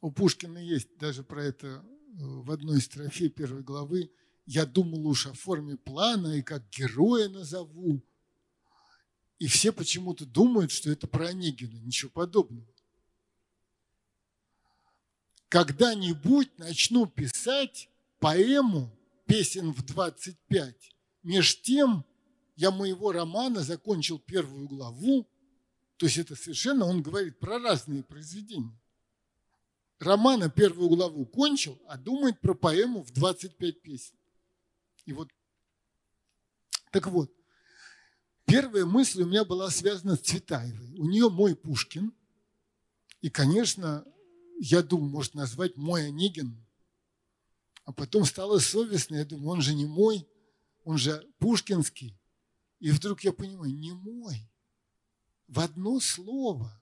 [0.02, 1.82] У Пушкина есть даже про это э,
[2.18, 4.12] в одной строфе первой главы.
[4.46, 8.02] «Я думал уж о форме плана и как героя назову».
[9.40, 11.78] И все почему-то думают, что это про Онегина.
[11.80, 12.68] Ничего подобного.
[15.50, 18.90] Когда-нибудь начну писать поэму
[19.26, 20.76] «Песен в 25».
[21.24, 22.06] Меж тем
[22.56, 25.28] я моего романа закончил первую главу
[26.04, 28.78] то есть это совершенно, он говорит про разные произведения.
[30.00, 34.16] Романа первую главу кончил, а думает про поэму в 25 песен.
[35.06, 35.30] И вот,
[36.92, 37.32] так вот,
[38.46, 40.94] первая мысль у меня была связана с Цветаевой.
[40.98, 42.14] У нее мой Пушкин.
[43.22, 44.06] И, конечно,
[44.60, 46.58] я думаю, может назвать мой Онегин.
[47.86, 50.28] А потом стало совестно, я думаю, он же не мой,
[50.86, 52.18] он же пушкинский.
[52.80, 54.50] И вдруг я понимаю, не мой
[55.48, 56.82] в одно слово.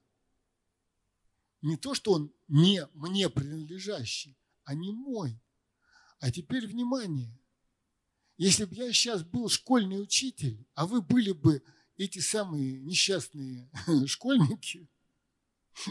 [1.62, 5.40] Не то, что он не мне принадлежащий, а не мой.
[6.20, 7.38] А теперь внимание.
[8.42, 11.62] Если бы я сейчас был школьный учитель, а вы были бы
[11.96, 13.70] эти самые несчастные
[14.08, 14.90] школьники,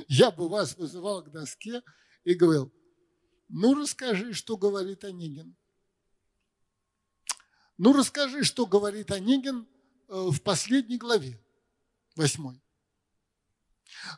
[0.08, 1.80] я бы вас вызывал к доске
[2.24, 2.72] и говорил,
[3.48, 5.54] ну расскажи, что говорит Онегин.
[7.78, 9.68] Ну расскажи, что говорит Онегин
[10.08, 11.40] э, в последней главе,
[12.16, 12.60] восьмой.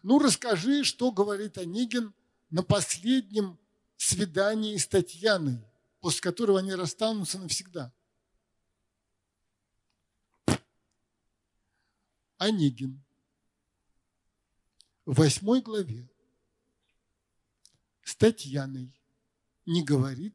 [0.02, 2.14] Ну, расскажи, что говорит Онегин
[2.48, 3.58] на последнем
[3.98, 5.62] свидании с Татьяной,
[6.00, 7.92] после которого они расстанутся навсегда.
[12.42, 13.00] Онегин
[15.06, 16.10] в восьмой главе
[18.02, 18.92] с Татьяной
[19.64, 20.34] не говорит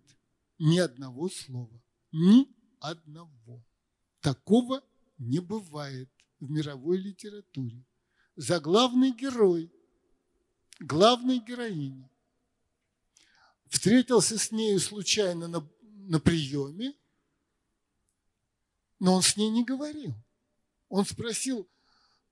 [0.58, 1.84] ни одного слова.
[2.14, 2.48] Ни
[2.80, 3.62] одного.
[4.22, 4.82] Такого
[5.18, 7.84] не бывает в мировой литературе
[8.38, 9.70] заглавный герой,
[10.80, 12.10] главной героини.
[13.68, 16.96] Встретился с нею случайно на, на приеме,
[18.98, 20.16] но он с ней не говорил.
[20.88, 21.68] Он спросил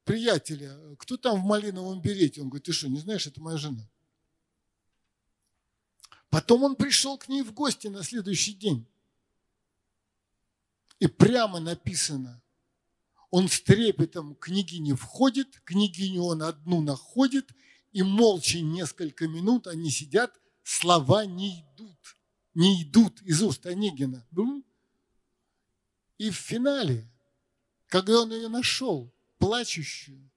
[0.05, 2.41] приятеля, кто там в малиновом берете?
[2.41, 3.89] Он говорит, ты что, не знаешь, это моя жена.
[6.29, 8.85] Потом он пришел к ней в гости на следующий день.
[10.99, 12.41] И прямо написано,
[13.29, 17.51] он с трепетом княгине входит, княгиню он одну находит,
[17.91, 22.15] и молча несколько минут они сидят, слова не идут,
[22.53, 24.25] не идут из уст Онегина.
[26.17, 27.09] И в финале,
[27.87, 29.14] когда он ее нашел,
[29.45, 30.31] плачущую,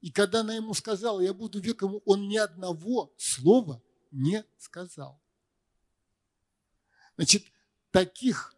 [0.00, 5.20] и когда она ему сказала, я буду веком, он ни одного слова не сказал.
[7.16, 7.44] Значит,
[7.90, 8.54] таких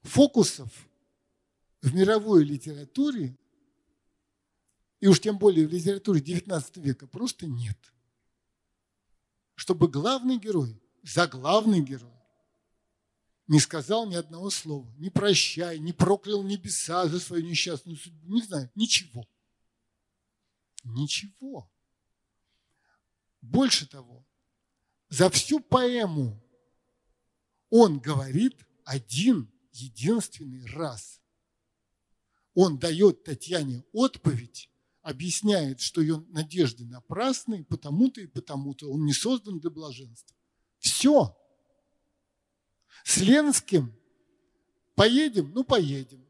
[0.00, 0.70] фокусов
[1.82, 3.36] в мировой литературе,
[5.00, 7.78] и уж тем более в литературе XIX века, просто нет.
[9.56, 12.21] Чтобы главный герой, заглавный герой,
[13.46, 18.42] не сказал ни одного слова, не прощай, не проклял небеса за свою несчастную судьбу, не
[18.42, 19.26] знаю, ничего.
[20.84, 21.70] Ничего.
[23.40, 24.24] Больше того,
[25.08, 26.40] за всю поэму
[27.70, 31.20] он говорит один единственный раз.
[32.54, 34.70] Он дает Татьяне отповедь,
[35.00, 38.90] объясняет, что ее надежды напрасны, потому-то и потому-то.
[38.90, 40.36] Он не создан для блаженства.
[40.78, 41.36] Все.
[43.04, 43.92] С Ленским
[44.94, 45.52] поедем?
[45.54, 46.24] Ну, поедем.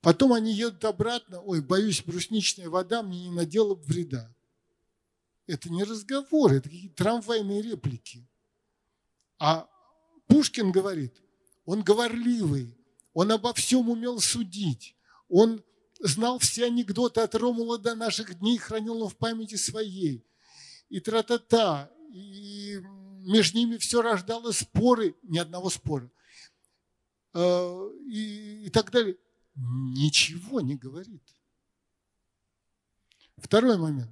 [0.00, 1.40] Потом они едут обратно.
[1.40, 4.30] Ой, боюсь, брусничная вода мне не надела вреда.
[5.46, 8.26] Это не разговор, это какие-то трамвайные реплики.
[9.38, 9.68] А
[10.26, 11.14] Пушкин говорит,
[11.64, 12.76] он говорливый,
[13.12, 14.96] он обо всем умел судить,
[15.28, 15.62] он
[16.00, 20.26] знал все анекдоты от Ромула до наших дней, хранил он в памяти своей.
[20.88, 22.80] И тра-та-та, и
[23.24, 26.10] между ними все рождало споры, ни одного спора,
[27.32, 29.16] э, и, и так далее.
[29.54, 31.22] Ничего не говорит.
[33.36, 34.10] Второй момент.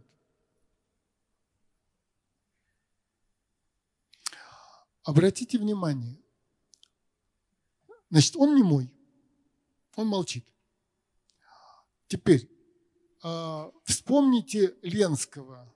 [5.04, 6.16] Обратите внимание,
[8.08, 8.94] значит, он не мой,
[9.96, 10.46] он молчит.
[12.06, 12.48] Теперь,
[13.22, 15.74] а, вспомните Ленского.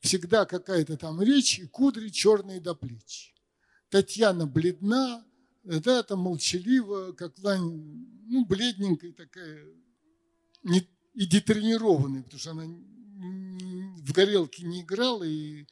[0.00, 3.34] Всегда какая-то там речь, и кудри черные до плеч.
[3.90, 5.24] Татьяна бледна,
[5.62, 9.66] да, там молчалива, как лань, ну, бледненькая такая,
[10.62, 15.66] не, и детренированная, потому что она в горелке не играла, и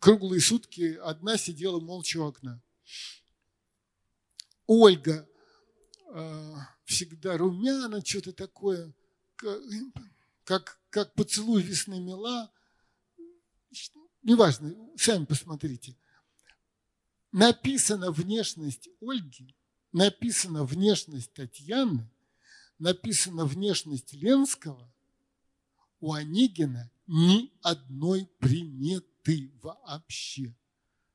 [0.00, 2.62] круглые сутки одна сидела молча у окна.
[4.66, 5.28] Ольга
[6.14, 6.54] э,
[6.84, 8.94] всегда румяна, что-то такое,
[10.44, 12.50] как, как поцелуй весны мила.
[14.22, 15.96] Неважно, сами посмотрите.
[17.32, 19.56] Написана внешность Ольги,
[19.92, 22.10] написана внешность Татьяны,
[22.78, 24.92] написана внешность Ленского,
[26.00, 30.54] у Онегина ни одной приметы ты вообще?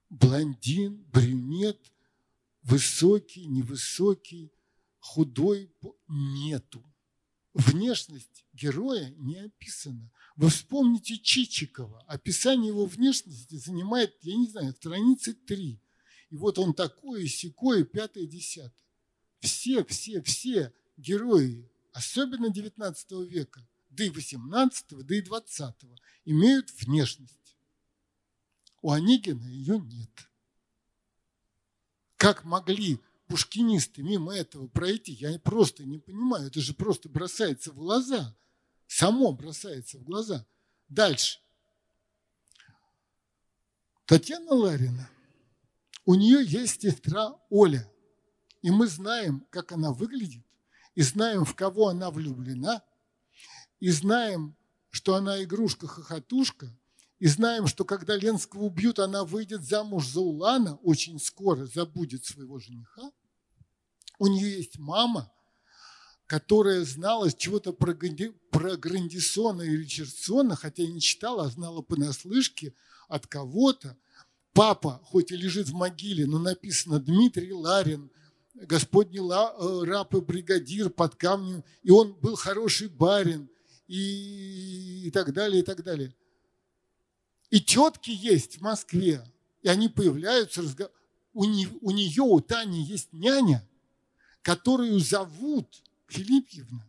[0.10, 1.94] Блондин, брюнет,
[2.64, 4.52] высокий, невысокий,
[5.00, 5.74] худой
[6.08, 6.84] нету.
[7.58, 10.12] Внешность героя не описана.
[10.36, 12.04] Вы вспомните Чичикова.
[12.08, 15.82] Описание его внешности занимает, я не знаю, страницы три.
[16.30, 18.86] И вот он такой, секой, пятое, десятое.
[19.40, 25.76] Все, все, все герои, особенно 19 века, да и 18, да и 20,
[26.26, 27.58] имеют внешность.
[28.84, 30.30] У Онегина ее нет.
[32.18, 36.48] Как могли пушкинисты мимо этого пройти, я просто не понимаю.
[36.48, 38.36] Это же просто бросается в глаза.
[38.88, 40.46] Само бросается в глаза.
[40.88, 41.40] Дальше.
[44.06, 45.10] Татьяна Ларина.
[46.06, 47.92] У нее есть сестра Оля.
[48.62, 50.44] И мы знаем, как она выглядит,
[50.96, 52.82] и знаем, в кого она влюблена,
[53.80, 54.56] и знаем,
[54.90, 56.76] что она игрушка-хохотушка–
[57.20, 62.60] и знаем, что когда Ленского убьют, она выйдет замуж за Улана, очень скоро забудет своего
[62.60, 63.12] жениха.
[64.20, 65.32] У нее есть мама,
[66.28, 67.98] которая знала чего-то про,
[68.52, 72.74] про Грандисона и Ричардсона, хотя не читала, а знала понаслышке
[73.08, 73.98] от кого-то.
[74.54, 78.12] Папа, хоть и лежит в могиле, но написано Дмитрий Ларин,
[78.56, 83.50] Господний э, раб и бригадир под камнем, и он был хороший барин,
[83.88, 86.16] и, и так далее, и так далее.
[87.50, 89.24] И тетки есть в Москве,
[89.62, 90.64] и они появляются,
[91.34, 93.68] у, не, у нее, у Тани есть няня,
[94.42, 96.88] которую зовут Филиппьевна.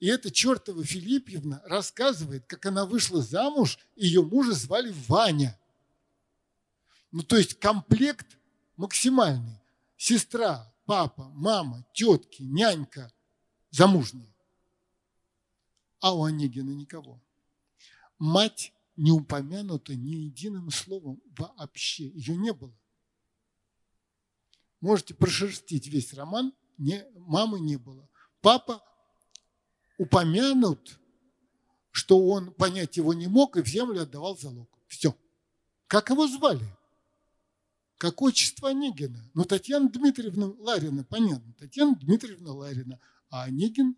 [0.00, 5.56] И эта чертова Филиппьевна рассказывает, как она вышла замуж, ее мужа звали Ваня.
[7.12, 8.26] Ну, то есть комплект
[8.76, 9.60] максимальный.
[9.96, 13.12] Сестра, папа, мама, тетки, нянька
[13.70, 14.26] замужняя.
[16.00, 17.20] А у Онегина никого.
[18.18, 22.08] Мать не упомянута ни единым словом вообще.
[22.08, 22.76] Ее не было.
[24.80, 28.08] Можете прошерстить весь роман, не, мамы не было.
[28.40, 28.82] Папа
[29.96, 30.98] упомянут,
[31.92, 34.68] что он понять его не мог и в землю отдавал залог.
[34.88, 35.16] Все.
[35.86, 36.66] Как его звали?
[37.98, 39.30] Как отчество Онегина?
[39.34, 41.54] Ну, Татьяна Дмитриевна Ларина, понятно.
[41.54, 42.98] Татьяна Дмитриевна Ларина.
[43.30, 43.96] А Онегин,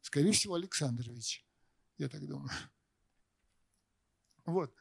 [0.00, 1.44] скорее всего, Александрович.
[1.98, 2.50] Я так думаю.
[4.44, 4.74] Вот.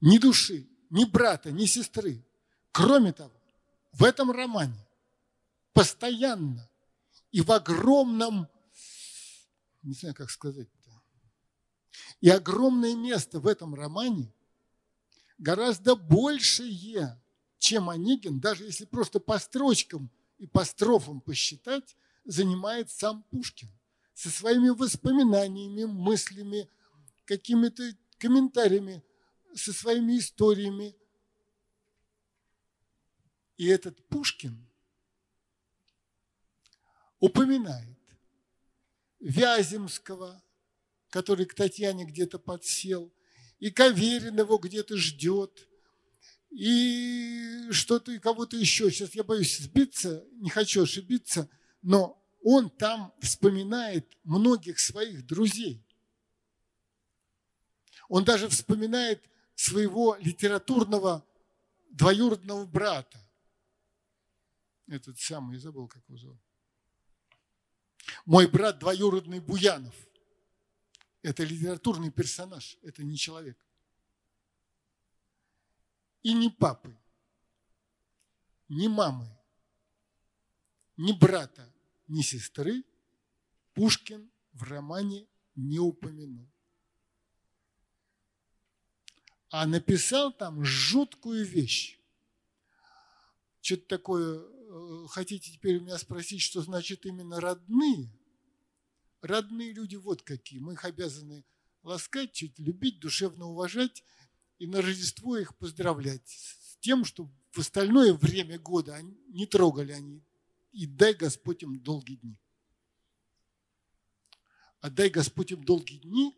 [0.00, 2.24] Ни души, ни брата, ни сестры.
[2.72, 3.32] Кроме того,
[3.92, 4.86] в этом романе
[5.72, 6.68] постоянно
[7.32, 8.48] и в огромном,
[9.82, 10.68] не знаю, как сказать,
[12.20, 14.32] и огромное место в этом романе
[15.38, 17.20] гораздо большее,
[17.58, 23.70] чем Онегин, даже если просто по строчкам и по строфам посчитать, занимает сам Пушкин
[24.14, 26.68] со своими воспоминаниями, мыслями,
[27.24, 29.02] какими-то комментариями,
[29.54, 30.94] со своими историями.
[33.56, 34.66] И этот Пушкин
[37.18, 37.98] упоминает
[39.20, 40.42] Вяземского,
[41.08, 43.12] который к Татьяне где-то подсел,
[43.58, 45.66] и Каверин его где-то ждет,
[46.50, 48.90] и что-то, и кого-то еще.
[48.90, 51.48] Сейчас я боюсь сбиться, не хочу ошибиться,
[51.82, 55.85] но он там вспоминает многих своих друзей.
[58.08, 61.26] Он даже вспоминает своего литературного
[61.90, 63.18] двоюродного брата.
[64.86, 66.40] Этот самый, я забыл, как его зовут.
[68.24, 69.94] Мой брат двоюродный Буянов.
[71.22, 73.58] Это литературный персонаж, это не человек.
[76.22, 76.96] И ни папы,
[78.68, 79.28] ни мамы,
[80.96, 81.72] ни брата,
[82.06, 82.84] ни сестры
[83.74, 86.48] Пушкин в романе не упомянул.
[89.50, 91.98] А написал там жуткую вещь.
[93.60, 98.10] Что-то такое, э, хотите теперь у меня спросить, что значит именно родные?
[99.22, 100.58] Родные люди вот какие.
[100.58, 101.44] Мы их обязаны
[101.82, 104.04] ласкать, чуть любить, душевно уважать
[104.58, 110.22] и на Рождество их поздравлять с тем, что в остальное время года не трогали они
[110.72, 112.36] и дай Господь им долгие дни.
[114.80, 116.36] А дай Господь им долгие дни,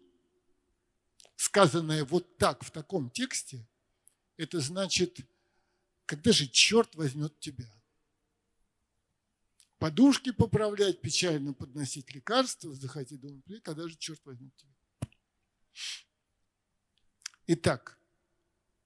[1.38, 3.66] сказанное вот так в таком тексте,
[4.36, 5.20] это значит,
[6.04, 7.72] когда же черт возьмет тебя?
[9.78, 14.74] Подушки поправлять, печально подносить лекарства, вздыхать и думать, когда же черт возьмет тебя?
[17.46, 17.98] Итак,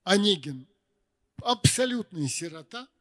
[0.04, 0.68] Онегин–
[1.42, 2.88] абсолютная сирота–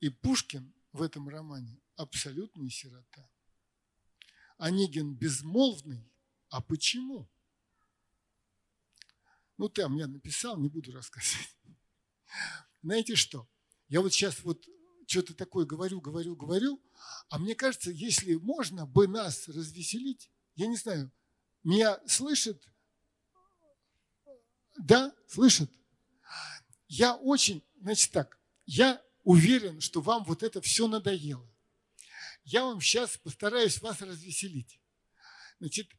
[0.00, 3.28] и Пушкин в этом романе абсолютный сирота.
[4.56, 6.10] Онегин безмолвный.
[6.50, 7.30] А почему?
[9.56, 11.56] Ну, ты мне написал, не буду рассказывать.
[12.82, 13.48] Знаете что?
[13.88, 14.66] Я вот сейчас вот
[15.06, 16.82] что-то такое говорю, говорю, говорю,
[17.28, 21.12] а мне кажется, если можно бы нас развеселить, я не знаю,
[21.62, 22.64] меня слышит?
[24.78, 25.70] Да, слышит?
[26.88, 31.48] Я очень, значит так, я уверен, что вам вот это все надоело.
[32.44, 34.80] Я вам сейчас постараюсь вас развеселить.
[35.58, 35.90] Значит,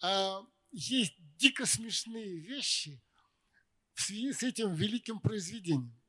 [0.00, 3.00] а, есть дико смешные вещи
[3.94, 6.00] в связи с этим великим произведением.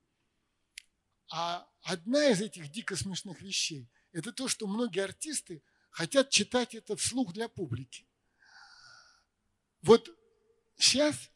[1.32, 6.96] А одна из этих дико смешных вещей– это то, что многие артисты хотят читать это
[6.96, 8.08] вслух для публики.
[9.82, 10.10] Вот
[10.78, 11.32] сейчас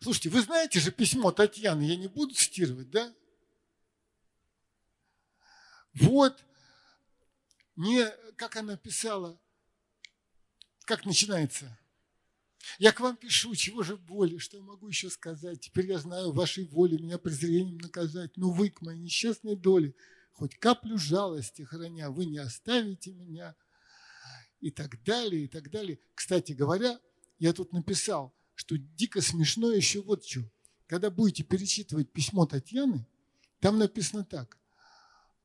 [0.00, 3.14] Слушайте, вы знаете же письмо Татьяны, я не буду цитировать, да?
[5.94, 6.44] Вот,
[7.74, 9.40] не, как она писала,
[10.86, 11.78] как начинается?
[12.78, 15.60] Я к вам пишу, чего же более, что я могу еще сказать?
[15.60, 18.36] Теперь я знаю вашей воли меня презрением наказать.
[18.36, 19.94] Ну вы к моей несчастной доле,
[20.32, 23.54] хоть каплю жалости храня, вы не оставите меня.
[24.60, 25.98] И так далее, и так далее.
[26.14, 26.98] Кстати говоря,
[27.38, 30.40] я тут написал, что дико смешно еще вот что.
[30.86, 33.06] Когда будете перечитывать письмо Татьяны,
[33.60, 34.56] там написано так.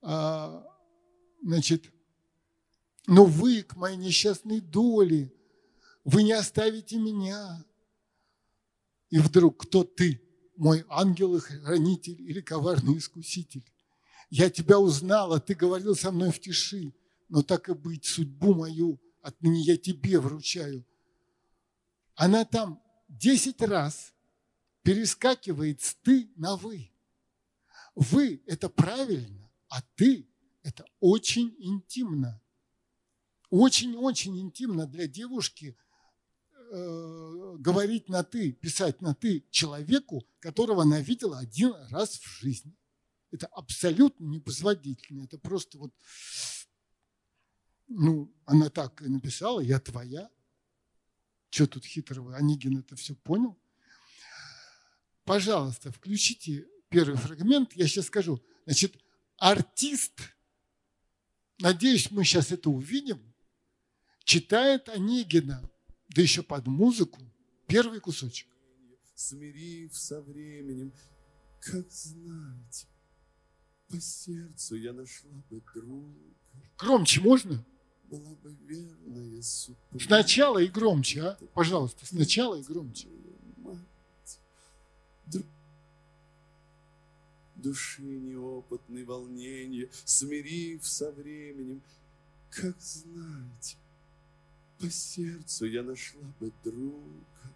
[0.02, 0.66] А,
[1.42, 1.92] значит,
[3.08, 5.34] но вы к моей несчастной доле,
[6.04, 7.64] вы не оставите меня.
[9.10, 10.22] И вдруг, кто ты,
[10.56, 13.64] мой ангел и хранитель или коварный искуситель?
[14.30, 16.94] Я тебя узнала, ты говорил со мной в тиши,
[17.28, 20.86] но так и быть, судьбу мою отныне я тебе вручаю.
[22.16, 24.14] Она там десять раз
[24.84, 26.92] перескакивает с «ты» на «вы».
[27.96, 30.28] «Вы»– это правильно, а «ты»–
[30.64, 32.42] это очень интимно.
[33.52, 35.78] Очень-очень интимно для девушки
[36.72, 42.76] э, говорить на «ты», писать на «ты» человеку, которого она видела один раз в жизни.
[43.30, 45.26] Это абсолютно непозволительно.
[45.26, 45.94] Это просто вот,
[47.88, 50.28] ну, она так и написала, я твоя–
[51.52, 52.38] что тут хитрого?
[52.38, 53.60] Онегин это все понял.
[55.26, 57.74] Пожалуйста, включите первый фрагмент.
[57.74, 58.42] Я сейчас скажу.
[58.66, 58.96] Значит,
[59.38, 60.14] артист,
[61.60, 63.31] надеюсь, мы сейчас это увидим,
[64.24, 65.62] читает Онегина,
[66.10, 67.22] да еще под музыку,
[67.68, 68.48] первый кусочек.
[69.16, 70.92] Смирив со временем,
[71.60, 72.88] как знаете,
[73.88, 76.20] по сердцу я нашла бы друга.
[76.78, 77.64] Громче можно?
[78.12, 80.04] была бы верная супруга.
[80.04, 81.38] Сначала и громче, а?
[81.54, 83.08] Пожалуйста, сначала и громче.
[85.28, 85.46] Друг
[87.56, 91.82] души неопытный волнение, смирив со временем,
[92.50, 93.78] как знать,
[94.82, 97.54] по сердцу я нашла бы друга,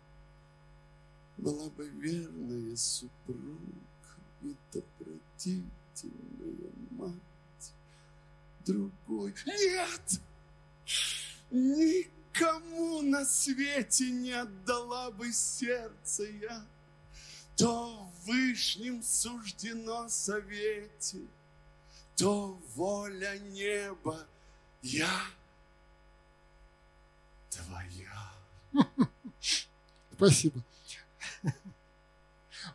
[1.38, 3.58] была бы верная супруга
[4.44, 7.74] и добродетельная мать.
[8.66, 10.22] Другой нет,
[11.50, 16.66] никому на свете не отдала бы сердце я,
[17.56, 21.22] то в вышнем суждено совете,
[22.16, 24.28] то воля неба
[24.82, 25.10] я
[27.56, 28.34] твоя.
[30.14, 30.64] Спасибо.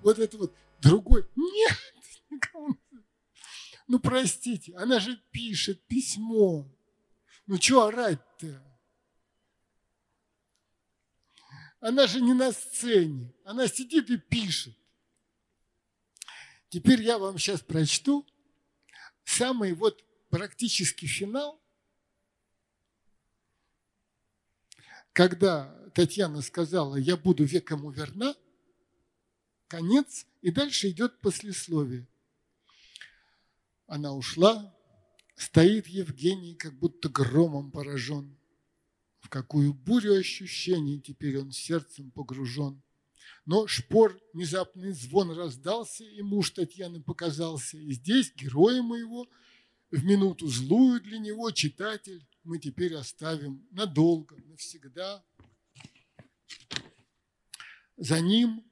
[0.01, 1.29] Вот это вот другой.
[1.37, 1.79] Нет.
[3.87, 6.67] Ну, простите, она же пишет письмо.
[7.47, 8.63] Ну, что орать-то?
[11.81, 13.35] Она же не на сцене.
[13.45, 14.77] Она сидит и пишет.
[16.69, 18.25] Теперь я вам сейчас прочту
[19.25, 21.61] самый вот практический финал,
[25.13, 28.35] когда Татьяна сказала, я буду векому верна,
[29.69, 32.07] конец, и дальше идет послесловие.
[33.87, 34.75] Она ушла,
[35.37, 38.37] стоит Евгений, как будто громом поражен.
[39.19, 42.83] В какую бурю ощущений теперь он сердцем погружен.
[43.47, 47.79] Но шпор, внезапный звон раздался, и муж Татьяны показался.
[47.79, 49.29] И здесь героя моего,
[49.91, 55.25] в минуту злую для него, читатель, мы теперь оставим надолго, навсегда.
[57.97, 58.65] За ним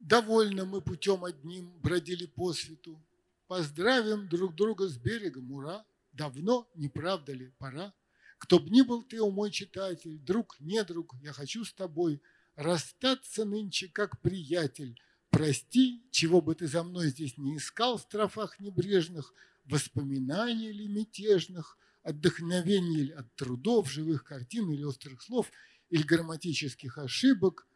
[0.00, 3.00] довольно мы путем одним бродили по свету.
[3.46, 5.84] Поздравим друг друга с берегом, ура!
[6.12, 7.94] Давно, не правда ли, пора?
[8.38, 12.20] Кто б ни был ты, о мой читатель, друг, не друг, я хочу с тобой
[12.54, 15.00] расстаться нынче как приятель.
[15.30, 19.32] Прости, чего бы ты за мной здесь не искал в строфах небрежных,
[19.64, 25.50] воспоминаний ли мятежных, отдохновений ли от трудов, живых картин или острых слов,
[25.90, 27.66] или грамматических ошибок.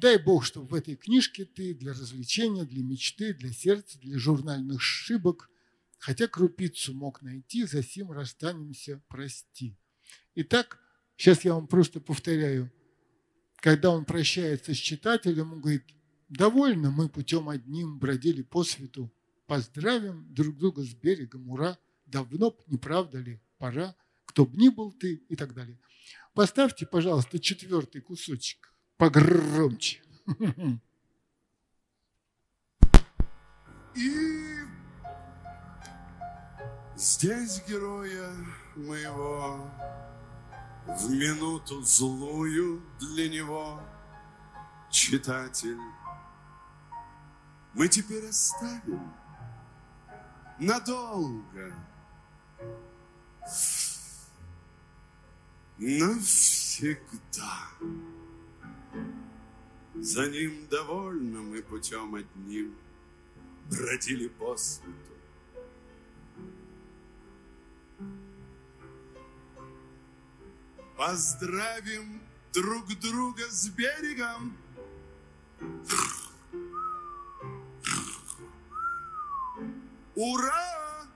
[0.00, 4.78] Дай Бог, чтобы в этой книжке ты для развлечения, для мечты, для сердца, для журнальных
[4.78, 5.50] ошибок
[6.02, 9.78] хотя крупицу мог найти, за сим расстанемся, прости.
[10.34, 10.80] Итак,
[11.16, 12.72] сейчас я вам просто повторяю,
[13.56, 15.84] когда он прощается с читателем, он говорит,
[16.28, 19.14] довольно мы путем одним бродили по свету,
[19.52, 21.76] поздравим друг друга с берегом, ура,
[22.06, 23.94] давно б, не правда ли, пора,
[24.24, 25.78] кто б ни был ты и так далее.
[26.32, 30.00] Поставьте, пожалуйста, четвертый кусочек погромче.
[33.94, 34.60] И
[36.96, 38.30] Здесь героя
[38.74, 39.70] моего
[40.86, 43.82] В минуту злую для него
[44.90, 45.76] Читатель
[47.74, 49.21] Мы теперь оставим
[50.62, 51.74] Надолго.
[55.78, 57.58] Навсегда.
[59.94, 62.76] За ним довольно мы путем одним
[63.68, 64.92] Бродили по свету.
[70.96, 72.20] Поздравим
[72.52, 74.56] друг друга с берегом.
[80.22, 81.08] Ура!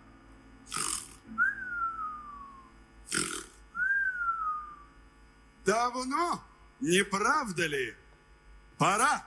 [5.64, 6.42] Давно,
[6.80, 7.94] не правда ли?
[8.78, 9.24] Пора.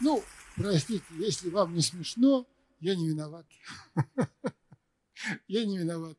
[0.00, 0.22] Ну,
[0.56, 2.46] простите, если вам не смешно,
[2.80, 3.46] я не виноват.
[5.48, 6.18] Я не виноват.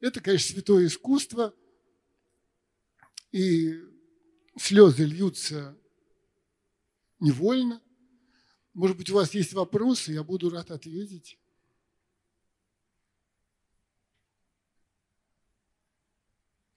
[0.00, 1.54] Это, конечно, святое искусство,
[3.30, 3.97] и
[4.58, 5.76] слезы льются
[7.20, 7.82] невольно.
[8.74, 11.38] Может быть, у вас есть вопросы, я буду рад ответить.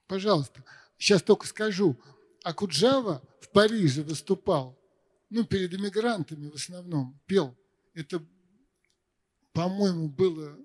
[0.07, 0.63] Пожалуйста.
[0.97, 1.99] Сейчас только скажу.
[2.43, 4.77] Акуджава в Париже выступал,
[5.29, 7.55] ну, перед иммигрантами в основном, пел.
[7.93, 8.25] Это
[9.53, 10.57] по-моему, было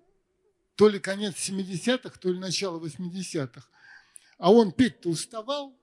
[0.77, 3.69] то ли конец 70-х, то ли начало 80-х.
[4.39, 5.77] А он петь-то уставал,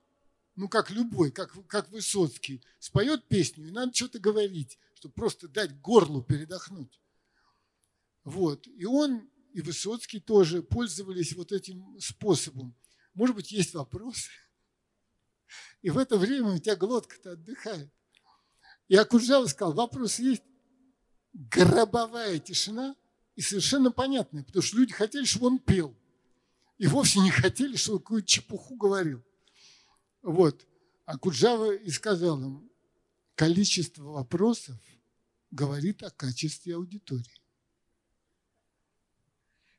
[0.56, 2.62] ну, как любой, как, как Высоцкий.
[2.78, 7.00] Споет песню, и надо что-то говорить, чтобы просто дать горлу передохнуть.
[8.24, 8.66] Вот.
[8.66, 12.74] И он, и Высоцкий тоже пользовались вот этим способом.
[13.14, 14.30] Может быть, есть вопросы?
[15.82, 17.90] И в это время у тебя глотка-то отдыхает.
[18.88, 20.42] И Акуджава сказал, вопрос есть?
[21.34, 22.96] гробовая тишина
[23.34, 25.94] и совершенно понятная, потому что люди хотели, чтобы он пел.
[26.76, 29.24] и вовсе не хотели, чтобы какую-то чепуху говорил.
[30.24, 30.66] Вот.
[31.04, 32.70] А Куджава и сказал им,
[33.34, 34.76] количество вопросов
[35.50, 37.42] говорит о качестве аудитории.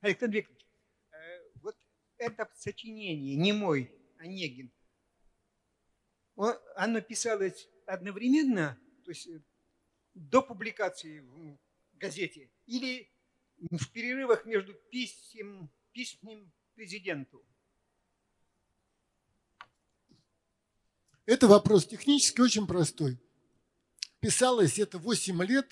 [0.02, 0.66] Александр Викторович,
[1.12, 1.16] э,
[1.56, 1.76] вот
[2.20, 4.72] это сочинение, не мой, Онегин,
[6.76, 9.42] оно писалось одновременно, то есть э,
[10.14, 11.58] до публикации в
[11.94, 13.10] газете, или
[13.58, 17.44] в перерывах между писем, письмом президенту?
[21.26, 23.20] Это вопрос технически очень простой.
[24.20, 25.68] Писалось это 8 лет,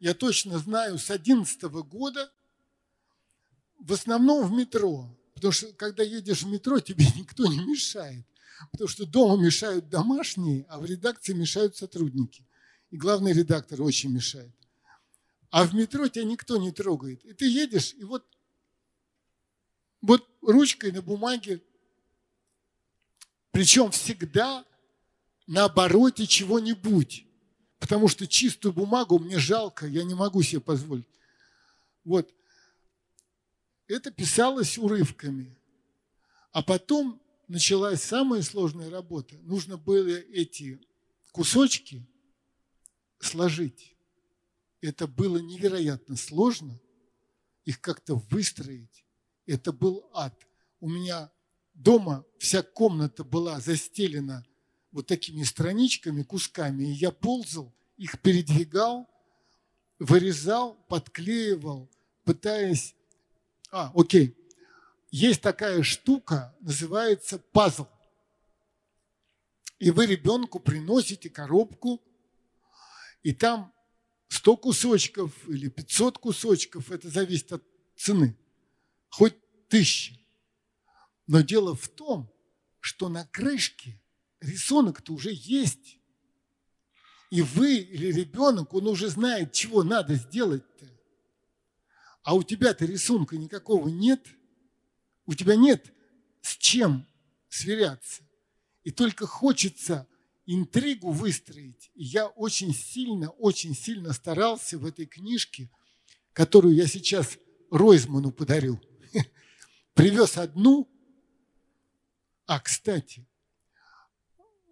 [0.00, 2.32] я точно знаю, с 11 года,
[3.78, 5.08] в основном в метро.
[5.34, 8.26] Потому что когда едешь в метро, тебе никто не мешает.
[8.72, 12.46] Потому что дома мешают домашние, а в редакции мешают сотрудники.
[12.90, 14.54] И главный редактор очень мешает.
[15.50, 17.24] А в метро тебя никто не трогает.
[17.24, 18.26] И ты едешь, и вот,
[20.00, 21.62] вот ручкой на бумаге,
[23.52, 24.64] причем всегда
[25.46, 27.26] на обороте чего-нибудь.
[27.78, 31.08] Потому что чистую бумагу мне жалко, я не могу себе позволить.
[32.04, 32.32] Вот.
[33.86, 35.56] Это писалось урывками.
[36.52, 39.36] А потом началась самая сложная работа.
[39.42, 40.80] Нужно было эти
[41.32, 42.04] кусочки
[43.20, 43.94] сложить.
[44.80, 46.80] Это было невероятно сложно,
[47.64, 49.04] их как-то выстроить.
[49.46, 50.46] Это был ад.
[50.80, 51.30] У меня
[51.74, 54.44] дома вся комната была застелена
[54.96, 59.06] вот такими страничками, кусками, и я ползал, их передвигал,
[59.98, 61.90] вырезал, подклеивал,
[62.24, 62.94] пытаясь...
[63.70, 64.34] А, окей.
[65.10, 67.86] Есть такая штука, называется пазл.
[69.78, 72.02] И вы ребенку приносите коробку,
[73.22, 73.74] и там
[74.28, 77.62] 100 кусочков или 500 кусочков, это зависит от
[77.96, 78.34] цены,
[79.10, 79.36] хоть
[79.68, 80.26] тысячи.
[81.26, 82.32] Но дело в том,
[82.80, 84.00] что на крышке
[84.40, 85.98] рисунок-то уже есть.
[87.30, 90.86] И вы или ребенок, он уже знает, чего надо сделать-то.
[92.22, 94.26] А у тебя-то рисунка никакого нет.
[95.26, 95.92] У тебя нет
[96.42, 97.06] с чем
[97.48, 98.22] сверяться.
[98.84, 100.06] И только хочется
[100.46, 101.90] интригу выстроить.
[101.94, 105.68] И я очень сильно, очень сильно старался в этой книжке,
[106.32, 107.38] которую я сейчас
[107.70, 108.80] Ройзману подарю.
[109.94, 110.88] Привез одну.
[112.46, 113.26] А, кстати,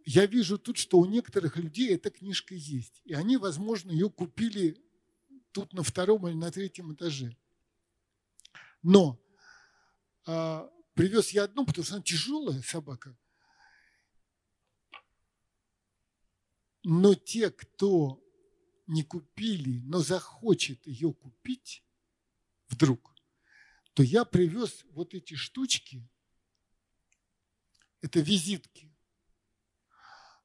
[0.04, 3.00] я вижу тут, что у некоторых людей эта книжка есть.
[3.04, 4.82] И они, возможно, ее купили
[5.52, 7.36] тут на втором или на третьем этаже.
[8.82, 9.18] Но
[10.26, 13.16] а, привез я одну, потому что она тяжелая собака.
[16.82, 18.22] Но те, кто
[18.86, 21.82] не купили, но захочет ее купить
[22.68, 23.14] вдруг,
[23.94, 26.06] то я привез вот эти штучки,
[28.02, 28.93] это визитки,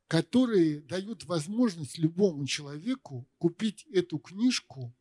[0.10, 4.94] которые дают возможность любому человеку купить эту книжку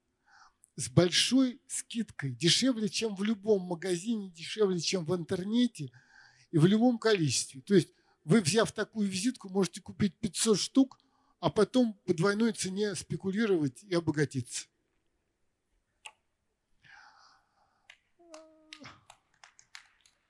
[0.77, 5.91] с большой скидкой, дешевле, чем в любом магазине, дешевле, чем в интернете
[6.53, 7.61] и в любом количестве.
[7.63, 7.89] То есть
[8.23, 11.01] вы, взяв такую визитку, можете купить 500 штук–
[11.41, 14.67] а потом по двойной цене спекулировать и обогатиться.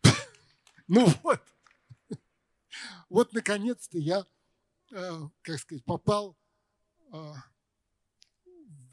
[0.90, 1.42] Ну вот,
[3.10, 4.24] вот наконец-то я,
[4.90, 6.36] как сказать, попал
[7.12, 7.32] э,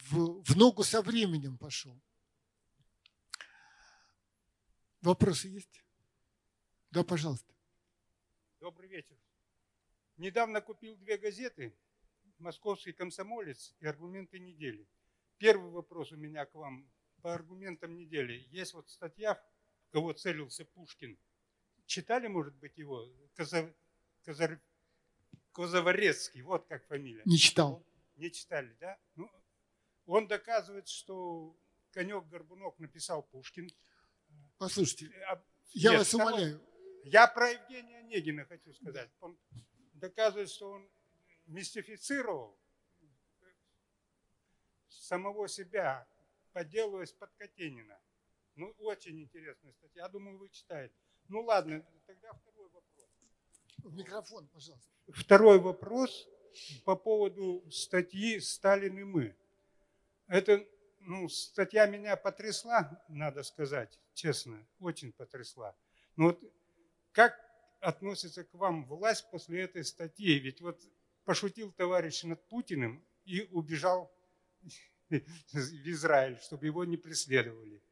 [0.10, 2.00] в, в ногу со временем пошел.
[5.02, 5.84] Вопросы есть?
[6.92, 7.54] Да, пожалуйста.
[8.60, 9.18] Добрый вечер.
[10.18, 11.78] Недавно купил две газеты
[12.40, 14.88] московский комсомолец и аргументы недели.
[15.38, 16.90] Первый вопрос у меня к вам
[17.22, 18.48] по аргументам недели.
[18.50, 19.42] Есть вот статья,
[19.92, 21.18] кого целился Пушкин.
[21.86, 23.08] Читали, может быть, его?
[23.36, 23.74] Коза...
[24.24, 24.60] Козар...
[25.56, 27.22] Козаворецкий, вот как фамилия.
[27.26, 27.82] Не читал.
[28.18, 29.00] Не читали, да?
[29.16, 29.32] Ну,
[30.06, 31.58] он доказывает, что
[31.92, 33.70] конек-горбунок написал Пушкин.
[34.58, 35.42] Послушайте, а,
[35.72, 36.62] я Нет, вас умоляю.
[37.06, 39.10] Я про Евгения Онегина хочу сказать.
[39.22, 39.38] Он
[39.94, 40.90] доказывает, что он
[41.46, 42.60] мистифицировал
[44.90, 46.06] самого себя,
[46.52, 47.98] подделываясь под Катенина.
[48.56, 50.04] Ну, очень интересная статья.
[50.04, 50.96] Я думаю, вы читаете.
[51.30, 52.55] Ну ладно, тогда второй.
[53.86, 54.90] В микрофон, пожалуйста.
[55.10, 56.28] Второй вопрос
[56.86, 59.36] по поводу статьи «Сталин и мы».
[60.26, 60.66] Это,
[61.02, 65.76] ну, статья меня потрясла, надо сказать, честно, очень потрясла.
[66.16, 66.40] Но вот
[67.12, 67.40] как
[67.80, 70.40] относится к вам власть после этой статьи?
[70.40, 70.82] Ведь вот
[71.24, 74.12] пошутил товарищ над Путиным и убежал
[75.10, 77.84] в Израиль, чтобы его не преследовали.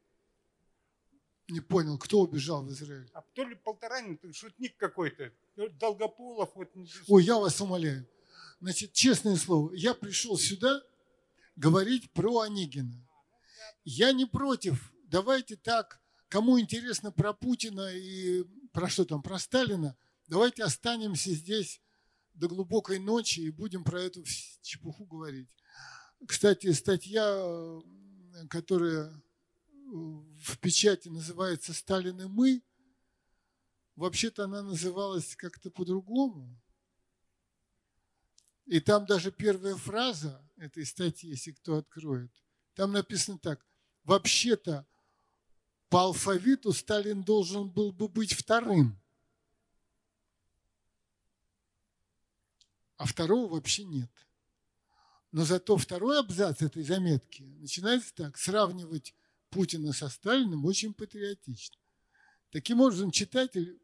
[1.48, 3.10] Не понял, кто убежал в Израиль?
[3.12, 5.30] А то ли Полторанин, то шутник какой-то.
[5.78, 6.50] Долгополов.
[6.54, 6.70] Вот.
[7.08, 8.06] Ой, я вас умоляю.
[8.60, 10.82] Значит, честное слово, я пришел сюда
[11.56, 13.06] говорить про Онегина.
[13.84, 14.92] Я не против.
[15.04, 21.80] Давайте так, кому интересно про Путина и про что там, про Сталина, давайте останемся здесь
[22.32, 24.24] до глубокой ночи и будем про эту
[24.62, 25.48] чепуху говорить.
[26.26, 27.80] Кстати, статья,
[28.48, 29.12] которая
[29.94, 32.62] в печати называется «Сталин и мы»,
[33.94, 36.60] вообще-то она называлась как-то по-другому.
[38.66, 42.32] И там даже первая фраза этой статьи, если кто откроет,
[42.74, 43.64] там написано так.
[44.02, 44.86] Вообще-то
[45.88, 49.00] по алфавиту Сталин должен был бы быть вторым.
[52.96, 54.10] А второго вообще нет.
[55.30, 58.36] Но зато второй абзац этой заметки начинается так.
[58.36, 59.14] Сравнивать
[59.54, 61.78] Путина со Сталиным очень патриотично.
[62.50, 63.80] Таким образом, читатель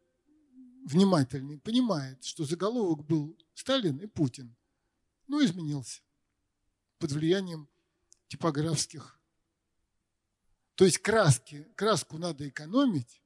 [0.84, 4.56] внимательный понимает, что заголовок был Сталин и Путин.
[5.28, 6.02] Ну, изменился
[6.98, 7.68] под влиянием
[8.26, 9.20] типографских.
[10.74, 13.22] То есть краски, краску надо экономить,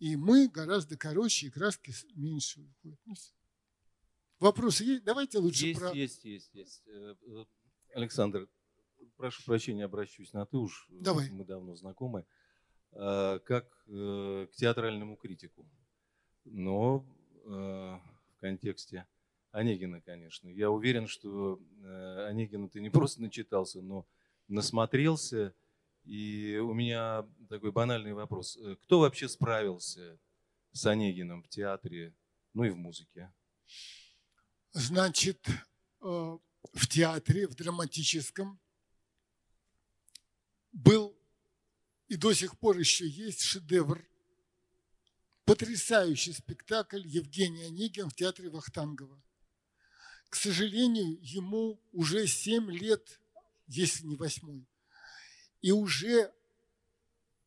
[0.00, 2.98] и мы гораздо короче, и краски меньше выходят.
[3.04, 3.14] Ну,
[4.40, 5.04] Вопросы есть?
[5.04, 5.92] Давайте лучше есть, про...
[5.92, 6.82] Есть, есть, есть.
[6.86, 7.44] Э, э,
[7.94, 8.48] Александр,
[9.22, 10.88] прошу прощения, обращусь на ты уж.
[10.90, 11.30] Давай.
[11.30, 12.26] Мы давно знакомы.
[12.90, 15.64] Э, как к театральному критику.
[16.44, 17.04] Но
[17.44, 18.00] в
[18.40, 19.06] контексте
[19.52, 20.48] Онегина, конечно.
[20.48, 21.60] Я уверен, что
[22.28, 24.06] Онегина ты не просто начитался, но
[24.48, 25.54] насмотрелся.
[26.04, 28.58] И у меня такой банальный вопрос.
[28.82, 30.18] Кто вообще справился
[30.72, 32.12] с Онегином в театре,
[32.54, 33.32] ну и в музыке?
[34.72, 36.38] Значит, э,
[36.72, 38.58] в театре, в драматическом,
[40.72, 41.16] был
[42.08, 44.04] и до сих пор еще есть шедевр,
[45.44, 49.22] потрясающий спектакль Евгения Онегин в театре Вахтангова.
[50.28, 53.20] К сожалению, ему уже 7 лет,
[53.66, 54.66] если не восьмой.
[55.60, 56.32] И уже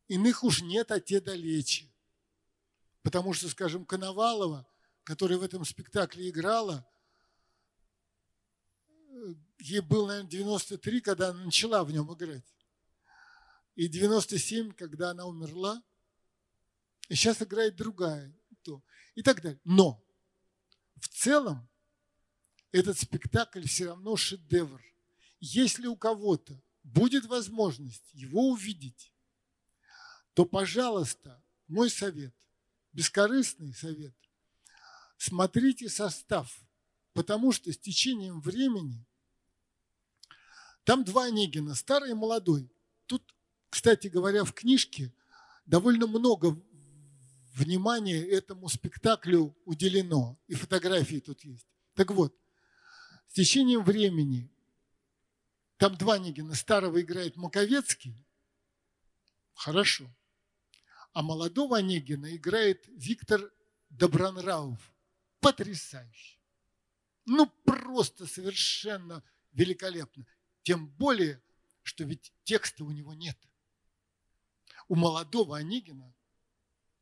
[0.08, 1.90] иных уж нет, а те далече.
[3.02, 4.66] Потому что, скажем, Коновалова,
[5.04, 6.88] которая в этом спектакле играла–
[9.58, 12.44] ей было, наверное, 93, когда она начала в нем играть.
[13.76, 15.82] И 97, когда она умерла.
[17.08, 18.34] И сейчас играет другая.
[18.62, 18.82] То.
[19.14, 19.60] И так далее.
[19.64, 20.02] Но
[20.96, 21.68] в целом
[22.72, 24.82] этот спектакль все равно шедевр.
[25.38, 29.12] Если у кого-то будет возможность его увидеть,
[30.34, 32.34] то, пожалуйста, мой совет,
[32.92, 34.14] бескорыстный совет,
[35.16, 36.60] смотрите состав,
[37.12, 39.06] потому что с течением времени–
[40.86, 42.70] там два Онегина, старый и молодой.
[43.70, 45.12] Кстати говоря, в книжке
[45.66, 46.60] довольно много
[47.54, 50.38] внимания этому спектаклю уделено.
[50.46, 51.66] И фотографии тут есть.
[51.94, 52.36] Так вот,
[53.28, 54.50] с течением времени
[55.78, 56.54] там два Онегина.
[56.54, 58.24] Старого играет Маковецкий.
[59.54, 60.10] Хорошо.
[61.12, 63.52] А молодого Онегина играет Виктор
[63.90, 64.92] Добронравов.
[65.40, 66.38] Потрясающе.
[67.24, 70.26] Ну, просто совершенно великолепно.
[70.62, 71.42] Тем более,
[71.82, 73.36] что ведь текста у него нет.
[74.88, 76.14] У молодого Онегина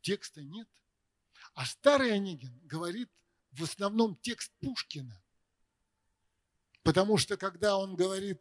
[0.01, 0.69] текста нет.
[1.55, 3.11] А старый Онегин говорит
[3.53, 5.23] в основном текст Пушкина.
[6.83, 8.41] Потому что когда он говорит,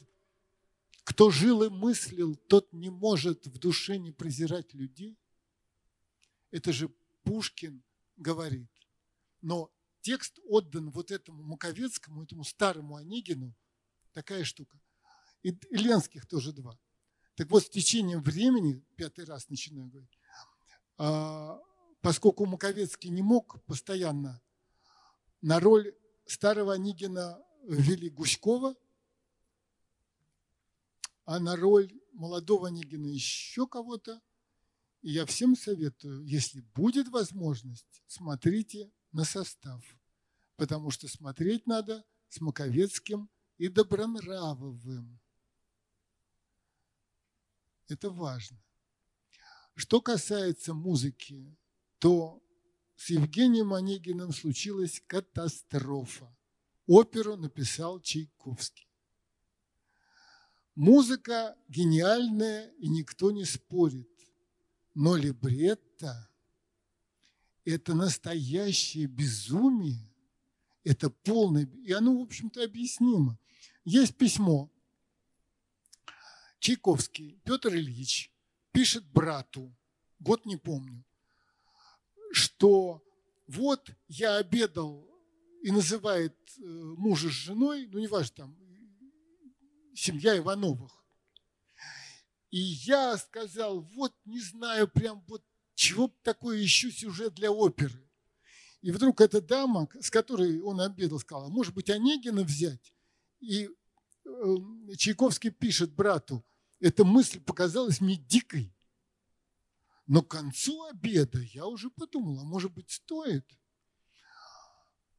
[1.03, 5.17] кто жил и мыслил, тот не может в душе не презирать людей,
[6.51, 6.89] это же
[7.23, 7.83] Пушкин
[8.17, 8.69] говорит.
[9.41, 9.71] Но
[10.01, 13.53] текст отдан вот этому Маковецкому, этому старому Онегину,
[14.13, 14.79] такая штука–
[15.43, 16.79] и, Ленских тоже два.
[17.35, 20.19] Так вот, с течением времени, пятый раз начинаю говорить,
[20.97, 21.59] а,
[22.01, 24.41] поскольку Маковецкий не мог постоянно,
[25.41, 28.75] на роль старого Онегина ввели Гуськова,
[31.25, 34.21] а на роль молодого Онегина еще кого-то.
[35.01, 39.83] И я всем советую, если будет возможность, смотрите на состав.
[40.55, 45.19] Потому что смотреть надо с Маковецким и Добронравовым.
[47.87, 48.61] Это важно.
[49.75, 51.57] Что касается музыки,
[51.99, 52.41] то
[52.95, 56.35] с Евгением Онегиным случилась катастрофа.
[56.85, 58.87] Оперу написал Чайковский.
[60.75, 64.09] Музыка гениальная, и никто не спорит.
[64.93, 66.29] Но либретто–
[67.65, 70.09] это настоящее безумие,
[70.83, 73.39] это полное, и оно, в общем-то, объяснимо.
[73.85, 74.72] Есть письмо
[76.63, 78.31] Чайковский Петр Ильич
[78.71, 79.75] пишет брату
[80.19, 81.03] год не помню,
[82.31, 83.03] что
[83.47, 85.05] вот я обедал
[85.61, 88.57] и называет э, мужа с женой, ну, неважно, там,
[89.93, 91.03] семья Ивановых.
[92.49, 95.43] И я сказал, вот не знаю, прям вот
[95.75, 98.09] чего такое ищу сюжет для оперы.
[98.81, 102.93] И вдруг эта дама, с которой он обедал, сказала, может быть, Онегина взять?
[103.41, 103.67] И
[104.23, 104.55] э,
[104.95, 106.41] Чайковский пишет брату,
[106.83, 108.75] эта мысль показалась мне дикой.
[110.05, 113.49] Но к концу обеда я уже подумал, а может быть, стоит?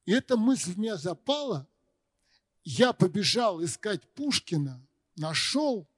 [0.04, 1.66] И эта мысль в меня запала.
[2.64, 4.86] Я побежал искать Пушкина,
[5.16, 5.88] нашел,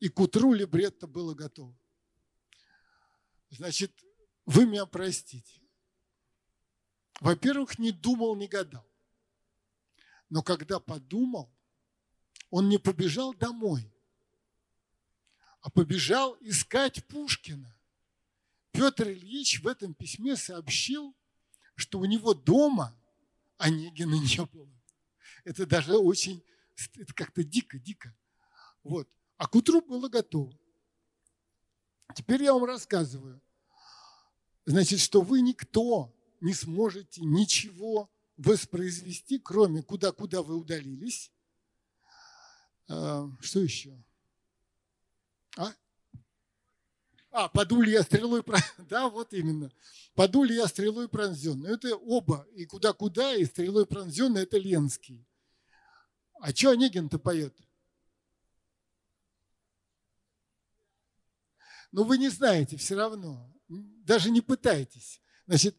[0.00, 1.74] и к утру либретто было готово.
[3.48, 3.92] Значит,
[4.44, 5.62] вы меня простите.
[7.20, 8.86] Во-первых, не думал, не гадал.
[10.28, 11.50] Но когда подумал,
[12.50, 13.95] он не побежал домой,
[15.66, 17.76] а побежал искать Пушкина.
[18.70, 21.12] Петр Ильич в этом письме сообщил,
[21.74, 22.96] что у него дома
[23.58, 24.70] Онегина не было.
[25.42, 26.40] Это даже очень,
[26.94, 28.14] это как-то дико, дико.
[28.84, 29.08] Вот.
[29.38, 30.56] А к утру было готово.
[32.14, 33.42] Теперь я вам рассказываю.
[34.66, 41.32] Значит, что вы никто не сможете ничего воспроизвести, кроме куда-куда вы удалились.
[42.86, 44.00] А, что еще?
[45.56, 45.72] А?
[47.38, 48.42] А, подули я стрелой,
[48.88, 49.70] да, вот именно.
[50.14, 51.74] Подули я стрелой пронзенный.
[51.74, 55.28] Это оба, и куда-куда, и стрелой пронзенный, это Ленский.
[56.40, 57.54] А что Онегин-то поет?
[61.92, 63.52] Ну, вы не знаете все равно.
[63.68, 65.20] Даже не пытайтесь.
[65.46, 65.76] Значит,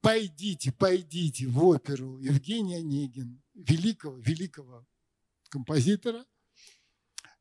[0.00, 4.86] пойдите, пойдите в оперу Евгения Онегин, великого, великого
[5.50, 6.24] композитора.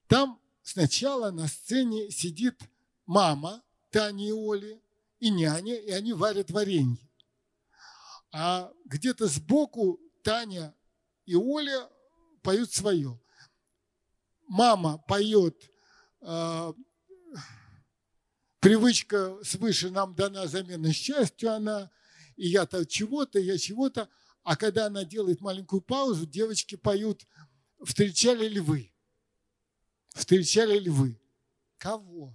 [0.08, 2.62] Там сначала на сцене сидит
[3.06, 4.82] мама Тани и Оли
[5.20, 7.10] и няня, и они варят варенье.
[8.32, 10.76] А где-то сбоку Таня
[11.26, 11.90] и Оля
[12.42, 13.20] поют свое.
[14.48, 15.72] Мама поет
[16.22, 16.74] э,
[18.60, 21.90] привычка свыше нам дана замена счастью, она,
[22.36, 24.10] и я-то чего-то, я чего-то.
[24.44, 27.26] А когда она делает маленькую паузу, девочки поют
[27.84, 28.92] «Встречали ли вы?»
[30.16, 31.20] Встречали ли вы?
[31.78, 32.34] Кого?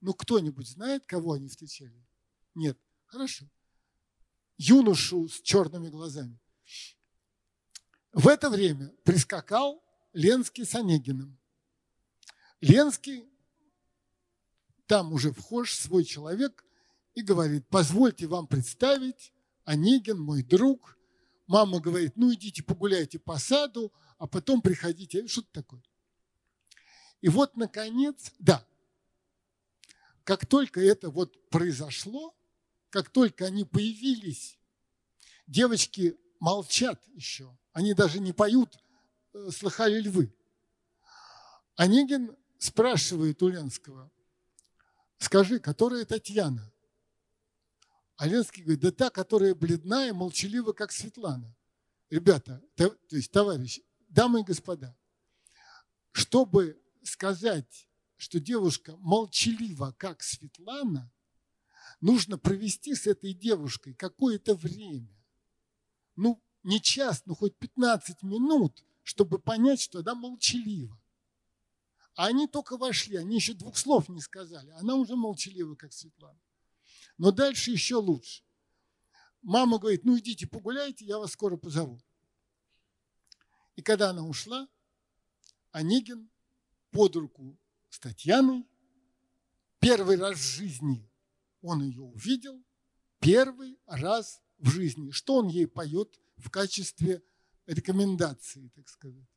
[0.00, 2.06] Ну, кто-нибудь знает, кого они встречали?
[2.54, 2.78] Нет.
[3.06, 3.46] Хорошо.
[4.56, 6.38] Юношу с черными глазами.
[8.12, 9.82] В это время прискакал
[10.12, 11.38] Ленский с Онегиным.
[12.60, 13.28] Ленский,
[14.86, 16.64] там уже вхож свой человек,
[17.14, 19.32] и говорит, позвольте вам представить,
[19.64, 20.96] Онегин мой друг.
[21.46, 25.26] Мама говорит, ну идите погуляйте по саду, а потом приходите.
[25.26, 25.82] Что-то такое.
[27.20, 28.64] И вот, наконец, да,
[30.30, 32.32] как только это вот произошло,
[32.88, 34.60] как только они появились,
[35.48, 37.58] девочки молчат еще.
[37.72, 38.78] Они даже не поют
[39.32, 40.32] э, «Слыхали ли вы?».
[41.74, 44.08] Онегин спрашивает у Ленского,
[45.18, 46.72] скажи, которая Татьяна?
[48.16, 51.56] А Ленский говорит, да та, которая бледная, молчалива, как Светлана.
[52.08, 54.96] Ребята, то, то есть товарищи, дамы и господа,
[56.12, 57.89] чтобы сказать,
[58.20, 61.10] что девушка молчалива, как Светлана,
[62.02, 65.16] нужно провести с этой девушкой какое-то время.
[66.16, 71.00] Ну, не час, ну хоть 15 минут, чтобы понять, что она молчалива.
[72.14, 74.68] А они только вошли, они еще двух слов не сказали.
[74.72, 76.38] Она уже молчалива, как Светлана.
[77.16, 78.42] Но дальше еще лучше.
[79.40, 81.98] Мама говорит, ну идите погуляйте, я вас скоро позову.
[83.76, 84.68] И когда она ушла,
[85.72, 86.28] Онегин
[86.90, 87.56] под руку
[87.90, 88.66] с Татьяной.
[89.78, 91.06] Первый раз в жизни
[91.60, 92.62] он ее увидел,
[93.18, 95.10] первый раз в жизни.
[95.10, 97.22] Что он ей поет в качестве
[97.66, 99.28] рекомендации, так сказать?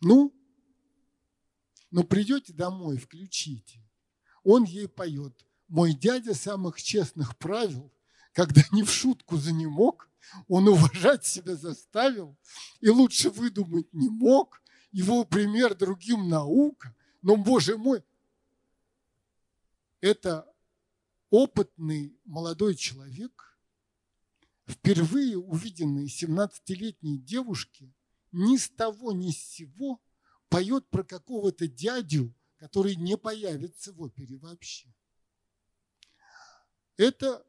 [0.00, 0.32] Ну,
[1.90, 3.82] ну придете домой, включите.
[4.44, 5.44] Он ей поет.
[5.68, 7.92] Мой дядя самых честных правил,
[8.32, 10.08] когда не в шутку за не мог,
[10.46, 12.36] он уважать себя заставил
[12.80, 16.94] и лучше выдумать не мог, его пример другим наука.
[17.22, 18.04] Но, Боже мой,
[20.00, 20.52] это
[21.30, 23.58] опытный молодой человек,
[24.66, 27.92] впервые увиденный 17-летней девушки,
[28.32, 30.00] ни с того, ни с сего
[30.48, 34.92] поет про какого-то дядю, который не появится в опере вообще.
[36.96, 37.46] Это,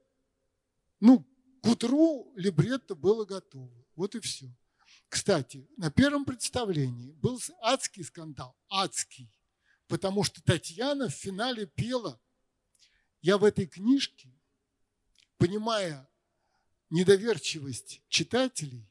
[0.99, 1.25] ну,
[1.61, 3.85] к утру либретто было готово.
[3.95, 4.49] Вот и все.
[5.09, 9.29] Кстати, на первом представлении был адский скандал, адский,
[9.89, 12.21] потому что Татьяна в финале пела
[13.21, 14.31] я в этой книжке,
[15.37, 16.07] понимая
[16.91, 18.87] недоверчивость читателей,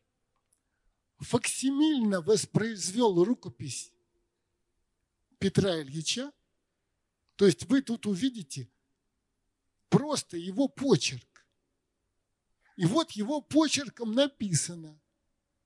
[1.20, 3.92] факсимильно воспроизвел рукопись
[5.38, 6.32] Петра Ильича.
[7.36, 8.68] То есть вы тут увидите
[9.88, 11.46] просто его почерк.
[12.76, 15.01] И вот его почерком написано,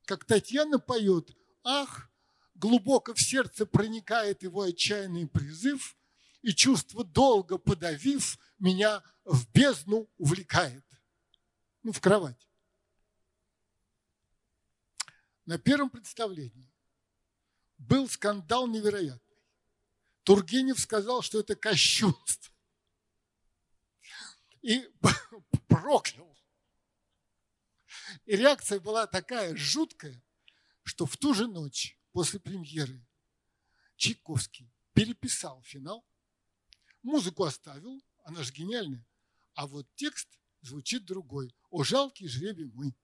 [0.05, 2.12] как Татьяна поет, ах,
[2.55, 5.97] глубоко в сердце проникает его отчаянный призыв,
[6.43, 10.85] и чувство долго подавив, меня в бездну увлекает.
[11.83, 12.49] Ну, в кровать.
[15.47, 16.73] На первом представлении
[17.79, 19.39] был скандал невероятный.
[20.25, 22.55] Тургенев сказал, что это кощунство.
[24.63, 24.89] И
[25.69, 26.37] проклял.
[28.25, 30.23] И реакция была такая жуткая,
[30.85, 33.05] что в ту же ночь после премьеры
[33.97, 36.07] Чайковский переписал финал,
[37.03, 39.07] музыку оставил, она же гениальная,
[39.55, 40.29] а вот текст
[40.61, 41.55] звучит другой.
[41.71, 42.95] «О, жалкий жребий мы».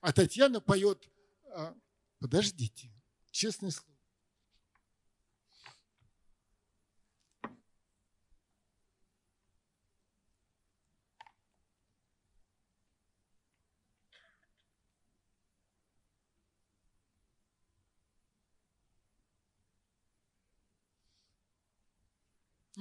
[0.00, 1.08] А Татьяна поет
[1.46, 1.76] а,
[2.18, 2.92] «Подождите,
[3.30, 3.91] честное слово».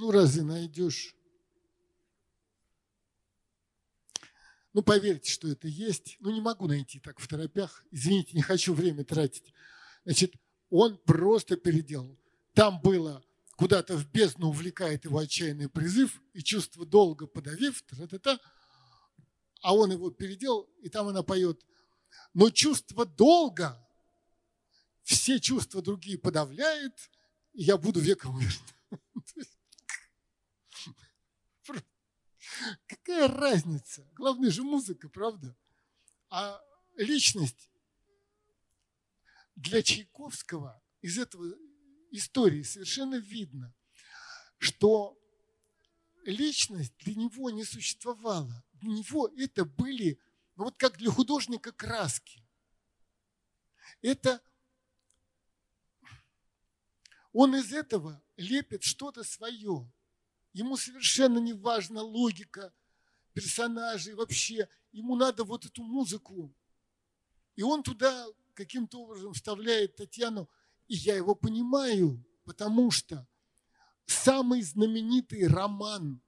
[0.02, 1.16] Ну, разве найдешь?
[4.74, 6.18] Ну, поверьте, что это есть.
[6.20, 7.86] Ну, не могу найти так в торопях.
[7.91, 9.54] Извините, не хочу время тратить.
[10.04, 10.34] Значит,
[10.72, 12.18] он просто переделал.
[12.56, 13.24] Там было
[13.58, 18.39] куда-то в бездну увлекает его отчаянный призыв, и чувство долго подавив, та -та -та,
[19.62, 21.64] а он его переделал, и там она поет.
[22.34, 23.88] Но чувство долга
[25.04, 27.12] все чувства другие подавляет,
[27.54, 28.66] и я буду веком верным.
[32.86, 34.08] Какая разница?
[34.14, 35.56] Главное же музыка, правда?
[36.30, 36.62] А
[36.95, 37.70] личность
[39.56, 41.56] для Чайковского из этого
[42.12, 43.74] истории совершенно видно,
[44.58, 45.18] что
[46.24, 48.64] личность для него не существовала.
[48.74, 50.20] Для него это были,
[50.56, 52.45] ну вот как для художника краски.
[54.02, 54.41] Это
[57.34, 59.91] он из этого лепит что-то свое.
[60.54, 62.74] Ему совершенно не важна логика
[63.34, 64.68] персонажей вообще.
[64.91, 66.54] Ему надо вот эту музыку.
[67.56, 70.49] И он туда каким-то образом вставляет Татьяну.
[70.88, 73.28] И я его понимаю, потому что
[74.06, 76.22] самый знаменитый роман,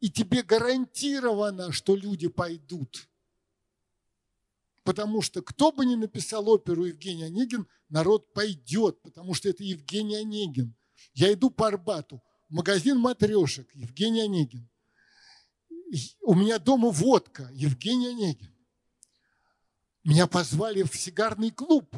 [0.00, 3.08] и тебе гарантировано, что люди пойдут.
[4.82, 10.16] Потому что кто бы ни написал оперу Евгений Онегин, народ пойдет, потому что это Евгений
[10.16, 10.74] Онегин.
[11.12, 14.68] Я иду по Арбату, магазин матрешек, Евгений Онегин.
[16.20, 18.54] У меня дома водка, Евгений Онегин.
[20.04, 21.94] Меня позвали в сигарный клуб.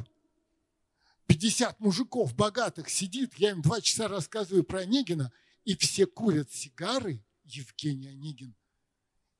[1.26, 5.32] 50 мужиков богатых сидит, я им два часа рассказываю про Онегина,
[5.64, 8.54] и все курят сигары, Евгений Онегин.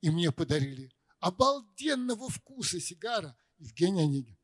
[0.01, 4.37] И мне подарили обалденного вкуса сигара, Евгений Онегин.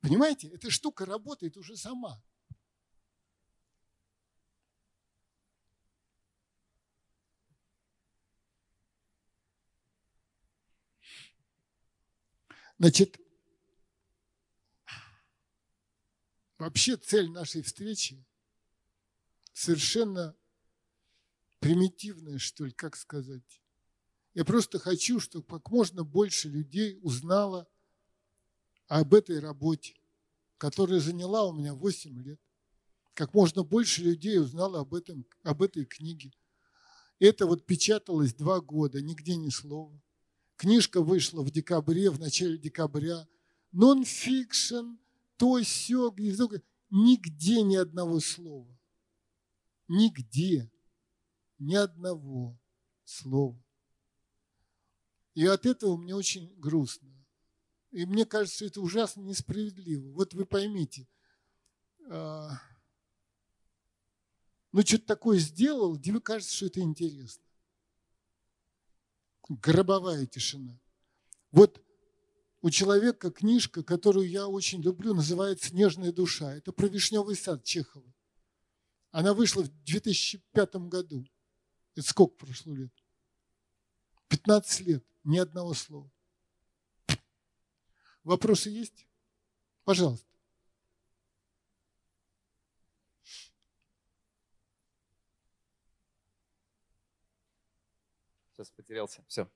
[0.00, 2.22] Понимаете, эта штука работает уже сама.
[12.78, 13.18] Значит,
[16.58, 18.24] вообще цель нашей встречи
[19.52, 20.36] совершенно
[21.58, 23.60] примитивная, что ли, как сказать.
[24.34, 27.68] Я просто хочу, чтобы как можно больше людей узнало
[28.86, 29.96] об этой работе,
[30.56, 32.40] которая заняла у меня 8 лет.
[33.14, 36.32] Как можно больше людей узнало об, этом, об этой книге.
[37.18, 40.00] Это вот печаталось два года, нигде ни слова.
[40.58, 43.28] Книжка вышла в декабре, в начале декабря.
[43.70, 44.96] Нон-фикшн,
[45.36, 46.12] то все,
[46.90, 48.76] нигде ни одного слова.
[49.86, 50.68] Нигде.
[51.60, 52.58] Ни одного
[53.04, 53.56] слова.
[55.34, 57.08] И от этого мне очень грустно.
[57.92, 60.10] И мне кажется, это ужасно несправедливо.
[60.10, 61.06] Вот вы поймите,
[62.10, 62.60] а,
[64.72, 67.47] ну что-то такое сделал, тебе кажется, что это интересно
[69.48, 70.78] гробовая тишина.
[71.50, 71.82] Вот
[72.60, 76.54] у человека книжка, которую я очень люблю, называется «Нежная душа».
[76.54, 78.12] Это про вишневый сад Чехова.
[79.10, 81.24] Она вышла в 2005 году.
[81.94, 82.92] Это сколько прошло лет?
[84.28, 86.10] 15 лет, ни одного слова.
[88.24, 89.06] Вопросы есть?
[89.84, 90.27] Пожалуйста.
[98.88, 99.22] Потерялся.
[99.28, 99.46] Все.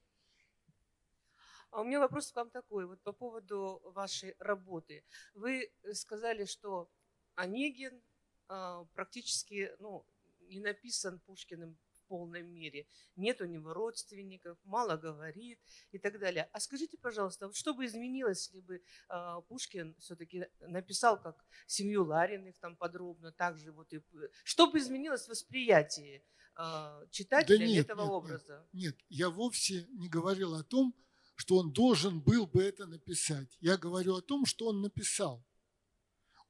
[1.70, 5.04] А у меня вопрос к вам такой, вот по поводу вашей работы.
[5.32, 6.90] Вы сказали, что
[7.34, 8.02] Онегин
[8.48, 10.06] а, практически ну,
[10.40, 11.78] не написан Пушкиным
[12.12, 12.86] полной мере.
[13.16, 15.59] Нет у него родственников, мало говорит
[15.93, 16.47] и так далее.
[16.52, 22.05] А скажите, пожалуйста, вот что бы изменилось, если бы а, Пушкин все-таки написал как семью
[22.05, 24.02] Лариных там подробно, также вот и
[24.44, 26.22] что бы изменилось в восприятии
[26.55, 28.68] а, читателя Да нет, этого нет, образа?
[28.74, 30.94] Нет, я вовсе не говорил о том,
[31.34, 33.56] что он должен был бы это написать.
[33.60, 35.43] Я говорю о том, что он написал.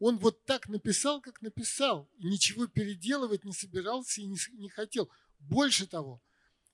[0.04, 5.08] Он вот так написал, как написал, и ничего переделывать не собирался и не, не хотел.
[5.42, 6.22] Больше того,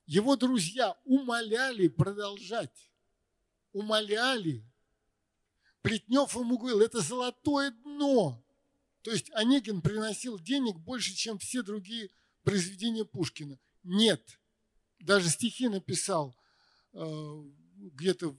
[0.07, 2.91] его друзья умоляли продолжать.
[3.73, 4.65] Умоляли.
[5.83, 8.43] Плетнев ему говорил, это золотое дно.
[9.03, 12.11] То есть Онегин приносил денег больше, чем все другие
[12.43, 13.59] произведения Пушкина.
[13.83, 14.41] Нет.
[14.99, 16.37] Даже стихи написал
[16.93, 17.43] э,
[17.77, 18.31] где-то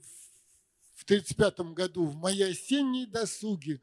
[0.94, 3.80] в 1935 году в мои осенние досуги,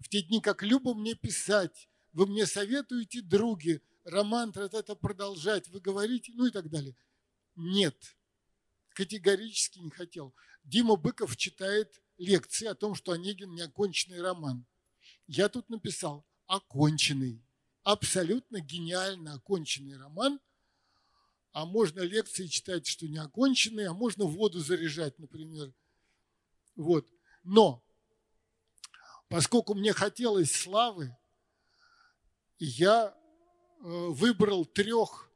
[0.00, 5.80] в те дни, как любо мне писать, вы мне советуете, други, роман это продолжать, вы
[5.80, 6.96] говорите, ну и так далее.
[7.56, 8.16] Нет,
[8.90, 10.34] категорически не хотел.
[10.64, 14.66] Дима Быков читает лекции о том, что Онегин неоконченный роман.
[15.26, 17.42] Я тут написал оконченный,
[17.82, 20.40] абсолютно гениально оконченный роман,
[21.52, 25.72] а можно лекции читать, что не оконченные, а можно воду заряжать, например.
[26.76, 27.08] Вот.
[27.42, 27.84] Но
[29.28, 31.16] поскольку мне хотелось славы,
[32.58, 33.17] я
[33.80, 35.30] выбрал трех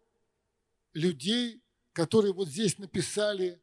[0.94, 1.62] людей,
[1.92, 3.60] которые вот здесь написали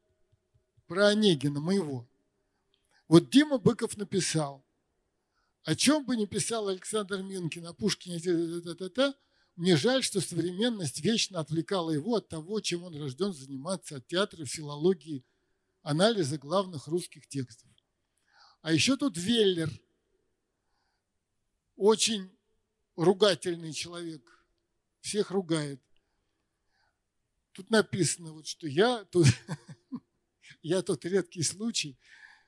[0.88, 2.08] про Онегина, моего.
[3.08, 4.66] Вот Дима Быков написал,
[5.64, 9.16] о чем бы ни писал Александр Минкин о Пушкине, та-та-та-та,
[9.56, 14.46] мне жаль, что современность вечно отвлекала его от того, чем он рожден заниматься, от театра,
[14.46, 15.26] филологии,
[15.82, 17.70] анализа главных русских текстов.
[18.62, 19.70] А еще тут Веллер,
[21.76, 22.30] очень
[22.96, 24.39] ругательный человек,
[25.10, 25.82] всех ругает.
[27.54, 29.26] Тут написано, вот, что я тут,
[30.62, 31.98] я тот редкий случай,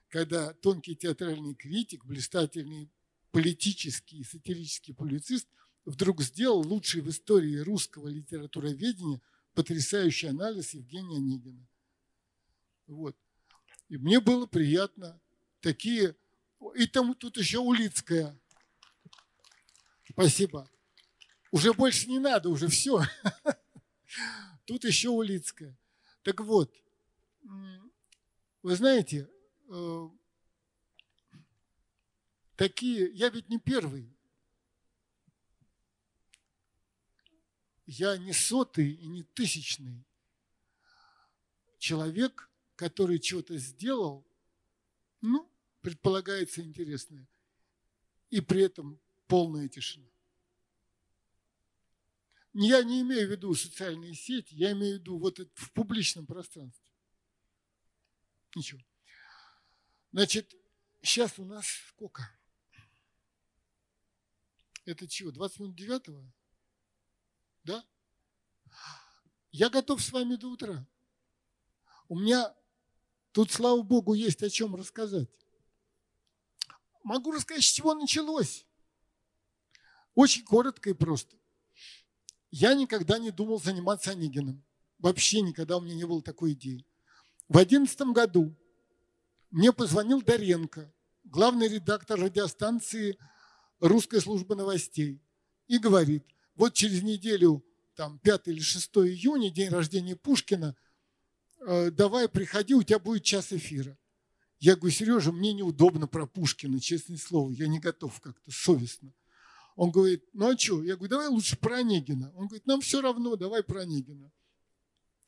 [0.10, 2.92] когда тонкий театральный критик, блистательный
[3.32, 5.48] политический и сатирический публицист
[5.86, 9.22] вдруг сделал лучший в истории русского литературоведения
[9.54, 11.68] потрясающий анализ Евгения Онегина.
[12.86, 13.18] Вот.
[13.90, 15.20] И мне было приятно
[15.62, 16.16] такие...
[16.76, 18.40] И там тут еще Улицкая.
[20.08, 20.70] Спасибо.
[21.52, 23.02] Уже больше не надо, уже все.
[24.66, 25.78] Тут еще Улицкая.
[26.24, 26.74] Так вот,
[28.62, 29.30] вы знаете,
[29.70, 30.10] э,
[32.56, 34.16] такие, я ведь не первый.
[37.86, 40.06] Я не сотый и не тысячный
[41.78, 44.26] человек, который что-то сделал,
[45.20, 45.52] ну,
[45.82, 47.28] предполагается интересное,
[48.30, 50.11] и при этом полная тишина.
[52.54, 56.26] Я не имею в виду социальные сети, я имею в виду вот это в публичном
[56.26, 56.86] пространстве.
[58.56, 58.82] Ничего.
[60.12, 60.54] Значит,
[61.02, 62.30] сейчас у нас сколько?
[64.84, 66.30] Это чего, 20 минут девятого?
[67.64, 67.86] Да?
[69.52, 70.86] Я готов с вами до утра.
[72.10, 72.54] У меня
[73.32, 75.30] тут, слава богу, есть о чем рассказать.
[77.04, 78.66] Могу рассказать, с чего началось.
[80.14, 81.41] Очень коротко и просто.
[82.52, 84.64] Я никогда не думал заниматься Онегиным.
[85.00, 86.86] Вообще никогда у меня не было такой идеи.
[87.48, 88.56] В одиннадцатом году
[89.50, 93.18] мне позвонил Доренко, главный редактор радиостанции
[93.80, 95.22] «Русская служба новостей»,
[95.68, 96.26] и говорит,
[96.56, 97.66] вот через неделю,
[97.96, 100.76] там, 5 или 6 июня, день рождения Пушкина,
[101.66, 103.98] э, давай приходи, у тебя будет час эфира.
[104.60, 109.14] Я говорю, Сережа, мне неудобно про Пушкина, честное слово, я не готов как-то совестно.
[109.76, 110.84] Он говорит, ну а что?
[110.84, 112.32] Я говорю, давай лучше про Онегина.
[112.36, 114.32] Он говорит, нам все равно, давай про Онегина.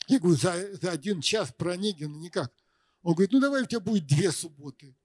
[0.08, 2.54] Я говорю, за, за один час про Онегина никак.
[3.02, 4.96] Он говорит, ну давай у тебя будет две субботы.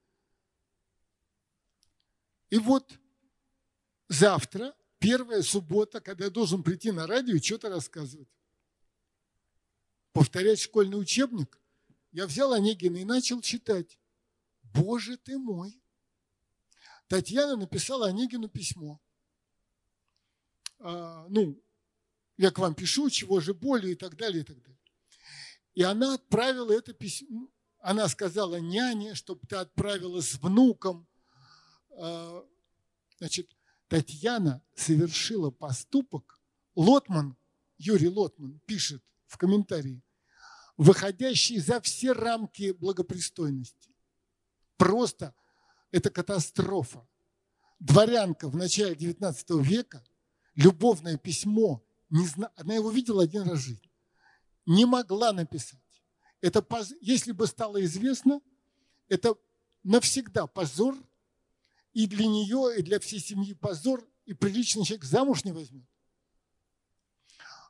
[2.50, 2.98] И вот
[4.08, 8.28] завтра, первая суббота, когда я должен прийти на радио и что-то рассказывать.
[10.12, 11.60] Повторять школьный учебник.
[12.10, 13.98] Я взял Онегина и начал читать.
[14.62, 15.80] Боже ты мой!
[17.06, 19.00] Татьяна написала Онегину письмо.
[20.80, 21.60] А, ну,
[22.36, 24.78] я к вам пишу, чего же более и так далее, и так далее.
[25.74, 27.48] И она отправила это письмо.
[27.80, 31.06] Она сказала няне, чтобы ты отправила с внуком.
[31.90, 32.44] А,
[33.18, 33.56] значит,
[33.88, 36.40] Татьяна совершила поступок.
[36.74, 37.36] Лотман,
[37.78, 40.02] Юрий Лотман пишет в комментарии.
[40.76, 43.90] выходящий за все рамки благопристойности.
[44.76, 45.34] Просто
[45.90, 47.06] это катастрофа.
[47.80, 50.04] Дворянка в начале XIX века,
[50.58, 52.50] любовное письмо, не зна...
[52.56, 53.90] она его видела один раз в жизни,
[54.66, 55.78] не могла написать.
[56.40, 56.66] Это,
[57.00, 58.40] если бы стало известно,
[59.08, 59.36] это
[59.84, 60.96] навсегда позор
[61.92, 65.86] и для нее, и для всей семьи позор, и приличный человек замуж не возьмет.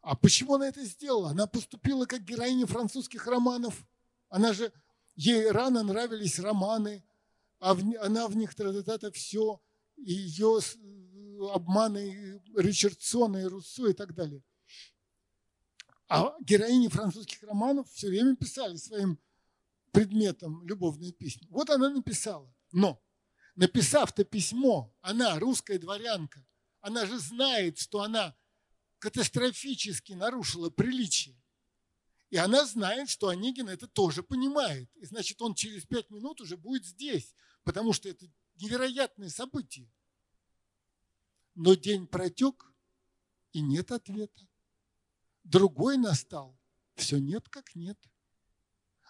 [0.01, 1.31] А почему она это сделала?
[1.31, 3.87] Она поступила как героиня французских романов.
[4.31, 4.73] Она же,
[5.15, 7.05] ей рано нравились романы,
[7.59, 9.61] а в, она в них это все,
[9.97, 10.61] ее
[11.39, 14.43] обманы Ричардсона и Руссо и так далее.
[16.09, 19.19] А героини французских романов все время писали своим
[19.93, 21.47] предметом любовные письма.
[21.51, 22.53] Вот она написала.
[22.73, 23.03] Но
[23.57, 26.47] написав-то письмо, она, русская дворянка,
[26.81, 28.37] она же знает, что она
[28.99, 31.37] катастрофически нарушила приличие.
[32.31, 34.91] И она знает, что Онегин это тоже понимает.
[34.97, 37.35] И значит, он через пять минут уже будет здесь,
[37.65, 39.91] потому что это невероятное событие.
[41.61, 42.73] Но день протек,
[43.51, 44.47] и нет ответа.
[45.43, 46.57] Другой настал,
[46.95, 47.99] все нет как нет.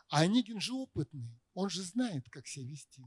[0.09, 3.05] А Онегин же опытный, он же знает, как себя вести.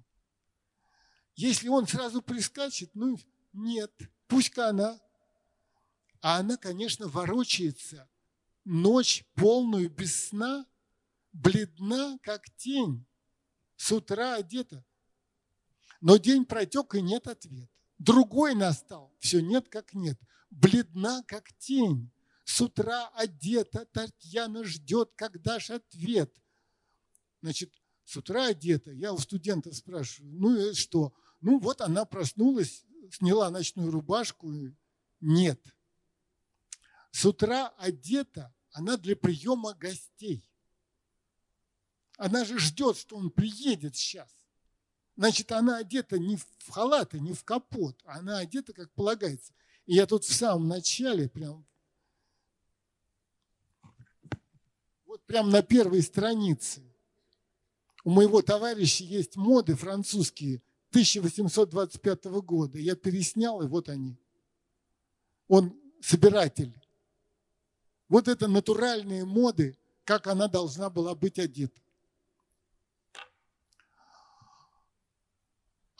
[1.34, 3.18] Если он сразу прискачет, ну
[3.52, 3.92] нет,
[4.28, 5.02] пусть-ка она.
[6.22, 8.08] А она, конечно, ворочается
[8.64, 10.68] ночь полную без сна,
[11.34, 13.08] бледна, как тень,
[13.76, 14.86] с утра одета.
[16.00, 17.81] Но день протек, и нет ответа.
[18.02, 20.20] Другой настал, все нет как нет,
[20.50, 22.12] бледна, как тень.
[22.46, 26.36] С утра одета, Татьяна ждет, когда же ответ.
[27.44, 27.72] Значит,
[28.04, 31.14] с утра одета, я у студентов спрашиваю, ну и что?
[31.42, 34.52] Ну вот она проснулась, сняла ночную рубашку,
[35.20, 35.64] нет.
[37.12, 40.44] С утра одета она для приема гостей.
[42.18, 44.41] Она же ждет, что он приедет сейчас.
[45.16, 49.54] Значит, она одета не в халат и не в капот, она одета, как полагается.
[49.86, 51.66] И я тут в самом начале, прям,
[55.06, 56.82] вот прям на первой странице,
[58.04, 62.80] у моего товарища есть моды французские 1825 года.
[62.80, 64.18] Я переснял, и вот они.
[65.48, 66.74] Он собиратель.
[68.10, 71.80] Вот это натуральные моды, как она должна была быть одета.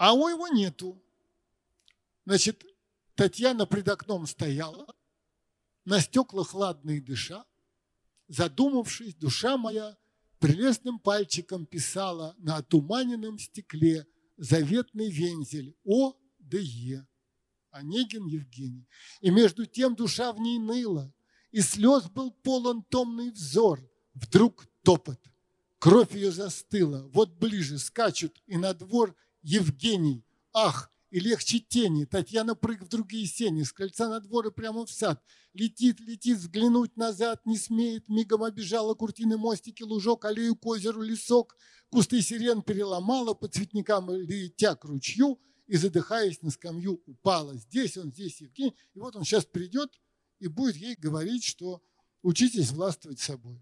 [0.02, 1.00] А у его нету.
[2.26, 2.66] Значит,
[3.14, 4.88] Татьяна пред окном стояла,
[5.86, 7.46] на стеклах ладные дыша,
[8.28, 9.96] задумавшись, душа моя
[10.40, 14.08] прелестным пальчиком писала на отуманенном стекле
[14.38, 17.06] заветный вензель О да Е.
[17.70, 18.88] Онегин Евгений.
[19.20, 21.14] И между тем душа в ней ныла,
[21.52, 23.80] и слез был полон томный взор.
[24.16, 25.20] Вдруг топот.
[25.78, 27.08] Кровь ее застыла.
[27.10, 30.26] Вот ближе скачут, и на двор Евгений.
[30.54, 32.06] Ах, и легче тени.
[32.06, 35.22] Татьяна прыг в другие сени, с крыльца на двор и прямо в сад.
[35.54, 38.08] Летит, летит, взглянуть назад не смеет.
[38.08, 41.58] Мигом обижала куртины, мостики, лужок, аллею к озеру, лесок.
[41.90, 47.56] Кусты сирен переломала, по цветникам летя к ручью и, задыхаясь на скамью, упала.
[47.56, 48.76] Здесь он, здесь Евгений.
[48.94, 49.92] И вот он сейчас придет
[50.40, 51.84] и будет ей говорить, что
[52.22, 53.62] учитесь властвовать собой.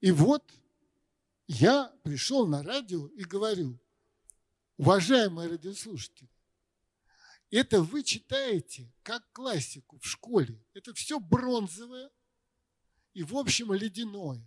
[0.00, 0.52] И вот
[1.48, 3.80] я пришел на радио и говорю,
[4.76, 6.28] уважаемые радиослушатели,
[7.50, 10.62] это вы читаете как классику в школе.
[10.74, 12.10] Это все бронзовое
[13.14, 14.46] и, в общем, ледяное.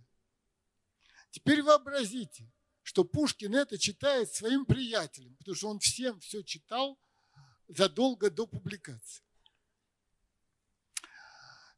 [1.30, 2.48] Теперь вообразите,
[2.82, 7.00] что Пушкин это читает своим приятелям, потому что он всем все читал
[7.66, 9.24] задолго до публикации.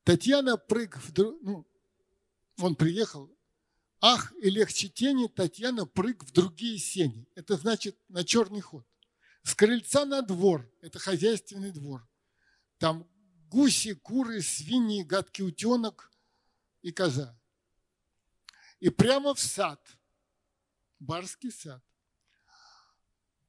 [0.03, 1.67] Татьяна прыг, ну,
[2.59, 3.35] он приехал
[4.07, 7.27] Ах, и легче тени, Татьяна прыг в другие сени.
[7.35, 8.87] Это значит на черный ход.
[9.45, 12.07] С крыльца на двор, это хозяйственный двор.
[12.77, 13.09] Там
[13.49, 16.13] гуси, куры, свиньи, гадкий утенок
[16.83, 17.35] и коза.
[18.79, 19.81] И прямо в сад,
[20.99, 21.83] барский сад.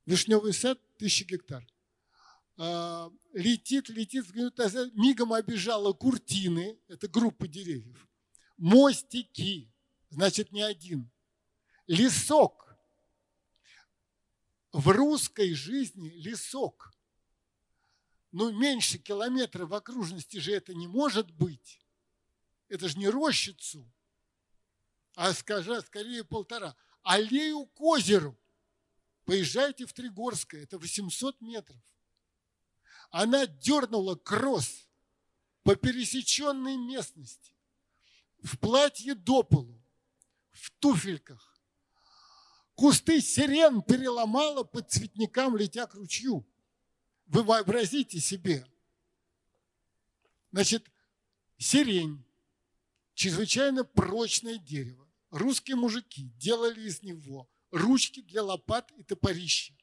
[0.05, 1.67] Вишневый сад, тысяча гектар.
[2.55, 8.07] А, летит, летит, мигом обижала куртины, это группа деревьев,
[8.55, 9.74] мостики,
[10.15, 11.11] значит не один.
[11.87, 12.73] Лесок.
[14.71, 16.93] В русской жизни лесок.
[18.31, 21.81] Ну, меньше километра в окружности же это не может быть.
[22.69, 23.89] Это же не рощицу,
[25.15, 26.75] а скажа, скорее полтора.
[27.03, 28.37] Аллею к озеру.
[29.25, 31.81] Поезжайте в Тригорское, это 800 метров.
[33.11, 34.87] Она дернула кросс
[35.63, 37.55] по пересеченной местности
[38.45, 39.81] в платье до полу,
[40.55, 41.59] в туфельках.
[42.75, 46.45] Кусты сирен переломала под цветникам, летя к ручью.
[47.27, 48.67] Вы вообразите себе.
[50.51, 50.91] Значит,
[51.57, 52.25] сирень,
[53.13, 55.07] чрезвычайно прочное дерево.
[55.29, 59.73] Русские мужики делали из него ручки для лопат и топорища.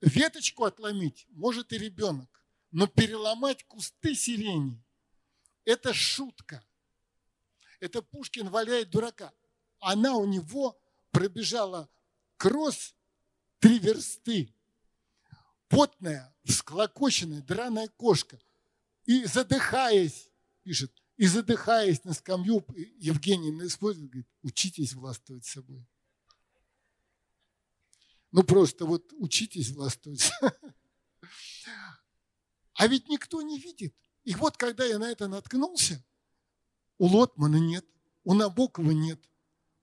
[0.00, 4.82] Веточку отломить может и ребенок, но переломать кусты сирени–
[5.64, 6.64] это шутка.
[7.80, 9.32] Это Пушкин валяет дурака.
[9.80, 10.78] Она у него
[11.10, 11.88] пробежала
[12.36, 12.94] кросс
[13.58, 14.52] три версты.
[15.68, 18.38] Потная, всклокоченная, драная кошка.
[19.04, 20.30] И задыхаясь,
[20.62, 22.64] пишет, и задыхаясь на скамью,
[22.98, 25.84] Евгений использует, говорит, учитесь властвовать собой.
[28.32, 30.30] Ну просто вот учитесь властвовать.
[32.74, 33.94] А ведь никто не видит.
[34.24, 36.04] И вот когда я на это наткнулся,
[36.98, 37.86] у Лотмана нет,
[38.24, 39.20] у Набокова нет.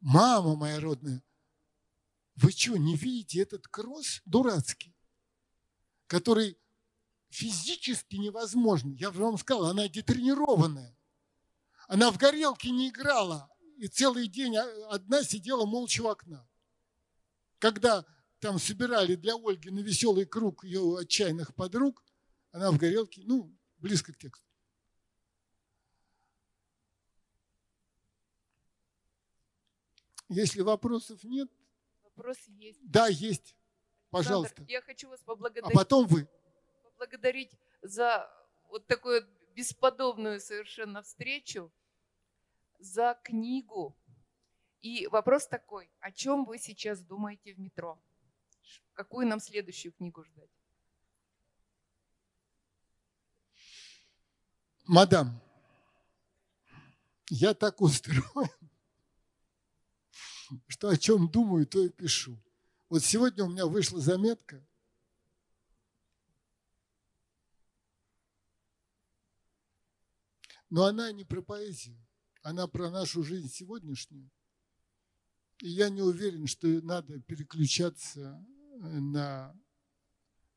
[0.03, 1.23] Мама моя родная,
[2.35, 4.93] вы что, не видите этот кросс дурацкий,
[6.07, 6.57] который
[7.29, 8.91] физически невозможен?
[8.95, 10.97] Я вам сказал, она детренированная.
[11.87, 16.45] Она в горелке не играла, и целый день одна сидела молча у окна.
[17.59, 18.05] Когда
[18.39, 22.03] там собирали для Ольги на веселый круг ее отчаянных подруг,
[22.51, 24.45] она в горелке, ну, близко к тексту.
[30.33, 31.49] Если вопросов нет.
[32.03, 32.79] Вопрос есть.
[32.83, 33.55] Да, есть.
[34.09, 34.55] Пожалуйста.
[34.61, 35.75] Александр, я хочу вас поблагодарить.
[35.75, 36.27] А потом вы.
[36.83, 37.51] Поблагодарить
[37.81, 38.29] за
[38.69, 41.71] вот такую бесподобную совершенно встречу,
[42.79, 43.95] за книгу.
[44.81, 47.99] И вопрос такой, о чем вы сейчас думаете в метро?
[48.93, 50.49] Какую нам следующую книгу ждать?
[54.85, 55.39] Мадам,
[57.29, 58.62] я так устроен,
[60.67, 62.37] что о чем думаю, то и пишу.
[62.89, 64.65] Вот сегодня у меня вышла заметка.
[70.69, 71.97] Но она не про поэзию,
[72.41, 74.29] она про нашу жизнь сегодняшнюю.
[75.59, 78.43] И я не уверен, что надо переключаться
[78.79, 79.55] на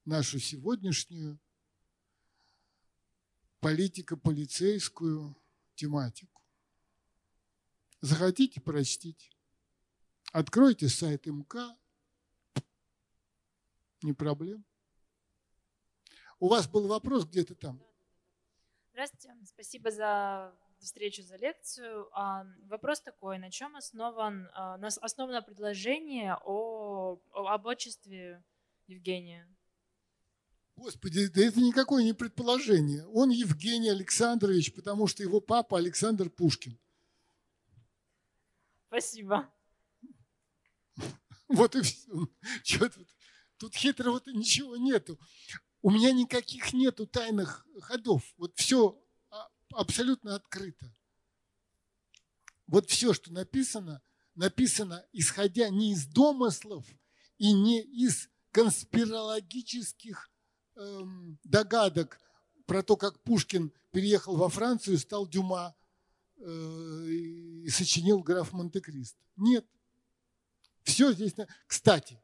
[0.05, 1.39] нашу сегодняшнюю
[3.61, 5.37] политико-полицейскую
[5.75, 6.43] тематику.
[8.01, 9.36] Захотите, прочтите.
[10.37, 11.75] Откройте сайт МК,
[14.03, 14.67] не проблем.
[16.39, 17.83] У вас был вопрос где-то там.
[18.93, 22.11] Здравствуйте, спасибо за встречу, за лекцию.
[22.13, 28.45] А, вопрос такой, на чем основан, а, основано предложение о, об отчестве
[28.89, 29.49] Евгения?
[30.77, 33.07] Господи, да это никакое не предположение.
[33.07, 36.79] Он Евгений Александрович, потому что его папа Александр Пушкин.
[38.89, 39.51] Спасибо.
[41.49, 42.29] Вот и все.
[42.65, 43.09] Что тут?
[43.59, 45.19] Тут хитрого-то ничего нету.
[45.83, 48.23] У меня никаких нету тайных ходов.
[48.37, 49.01] Вот все
[49.73, 50.93] абсолютно открыто.
[52.67, 54.03] Вот все, что написано,
[54.35, 56.85] написано исходя не из домыслов
[57.39, 60.31] и не из конспирологических
[60.77, 62.19] эм, догадок
[62.67, 65.77] про то, как Пушкин переехал во Францию, стал Дюма
[66.39, 69.19] э, и сочинил граф Монте-Кристо.
[69.37, 69.67] Нет.
[70.87, 71.35] Все здесь.
[71.67, 72.19] Кстати,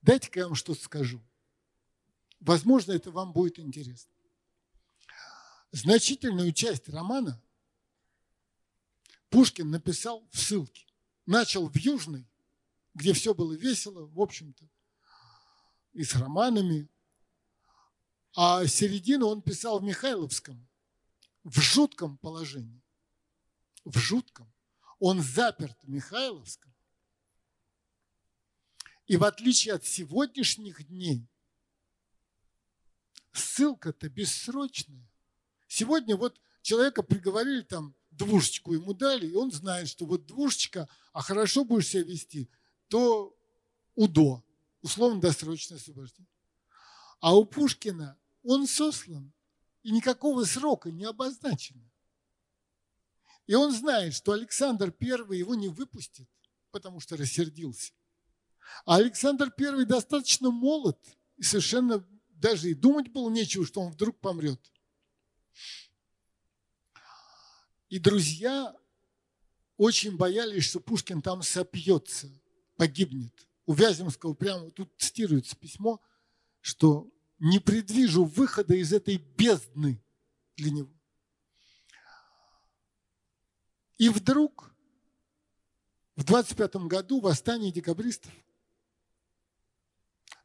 [0.00, 1.22] дайте-ка я вам что-то скажу.
[2.40, 4.16] Возможно, это вам будет интересно
[5.76, 7.42] значительную часть романа
[9.28, 10.86] Пушкин написал в ссылке.
[11.26, 12.26] Начал в Южной,
[12.94, 14.68] где все было весело, в общем-то,
[15.92, 16.88] и с романами.
[18.36, 20.68] А середину он писал в Михайловском,
[21.42, 22.82] в жутком положении.
[23.84, 24.52] В жутком.
[25.00, 26.74] Он заперт в Михайловском.
[29.06, 31.26] И в отличие от сегодняшних дней,
[33.32, 35.08] ссылка-то бессрочная.
[35.68, 41.22] Сегодня вот человека приговорили там, двушечку ему дали, и он знает, что вот двушечка, а
[41.22, 42.50] хорошо будешь себя вести,
[42.88, 43.36] то
[43.94, 44.42] УДО,
[44.80, 46.30] условно-досрочное освобождение.
[47.20, 49.32] А у Пушкина он сослан,
[49.82, 51.82] и никакого срока не обозначено.
[53.46, 56.28] И он знает, что Александр I его не выпустит,
[56.70, 57.92] потому что рассердился.
[58.84, 60.98] А Александр I достаточно молод,
[61.36, 64.60] и совершенно даже и думать было нечего, что он вдруг помрет–
[67.88, 68.74] и друзья
[69.76, 72.28] очень боялись, что Пушкин там сопьется,
[72.76, 73.32] погибнет.
[73.64, 76.00] У Вяземского прямо тут цитируется письмо,
[76.60, 80.02] что не предвижу выхода из этой бездны
[80.56, 80.92] для него.
[83.98, 84.74] И вдруг
[86.16, 88.32] в 25 году восстание декабристов.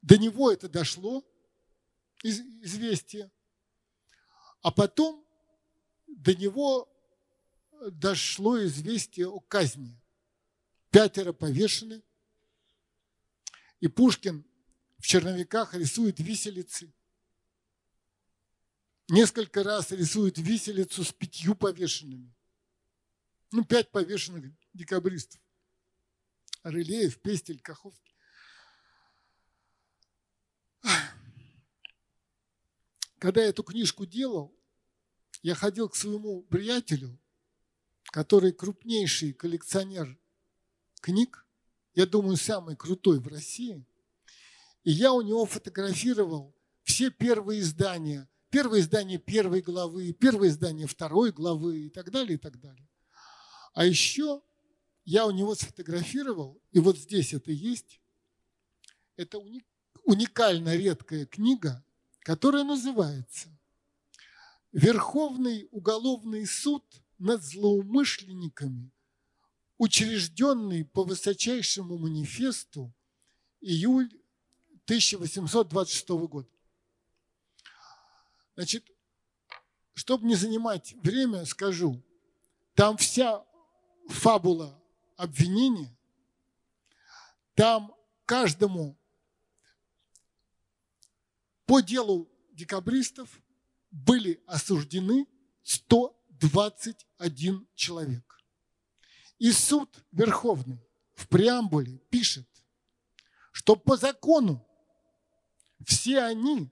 [0.01, 1.23] До него это дошло,
[2.23, 3.31] известие.
[4.61, 5.25] А потом
[6.07, 6.87] до него
[7.91, 9.99] дошло известие о казни.
[10.89, 12.03] Пятеро повешены.
[13.79, 14.45] И Пушкин
[14.99, 16.93] в черновиках рисует виселицы.
[19.07, 22.33] Несколько раз рисует виселицу с пятью повешенными.
[23.51, 25.41] Ну, пять повешенных декабристов.
[26.63, 28.10] Рылеев, Пестель, Каховский.
[33.21, 34.51] Когда я эту книжку делал,
[35.43, 37.19] я ходил к своему приятелю,
[38.05, 40.19] который крупнейший коллекционер
[41.01, 41.45] книг,
[41.93, 43.85] я думаю, самый крутой в России.
[44.83, 51.31] И я у него фотографировал все первые издания, первое издание первой главы, первое издание второй
[51.31, 52.89] главы и так далее, и так далее.
[53.75, 54.41] А еще
[55.05, 58.01] я у него сфотографировал, и вот здесь это есть,
[59.15, 59.37] это
[60.05, 61.85] уникально редкая книга,
[62.23, 63.49] которая называется
[64.71, 66.83] «Верховный уголовный суд
[67.17, 68.91] над злоумышленниками,
[69.77, 72.93] учрежденный по высочайшему манифесту
[73.59, 74.11] июль
[74.85, 76.49] 1826 года».
[78.55, 78.89] Значит,
[79.93, 82.01] чтобы не занимать время, скажу,
[82.75, 83.43] там вся
[84.07, 84.79] фабула
[85.17, 85.95] обвинения,
[87.55, 87.93] там
[88.25, 88.97] каждому
[91.71, 93.41] по делу декабристов
[93.91, 95.25] были осуждены
[95.63, 98.43] 121 человек.
[99.39, 102.45] И суд Верховный в преамбуле пишет,
[103.53, 104.67] что по закону
[105.85, 106.69] все они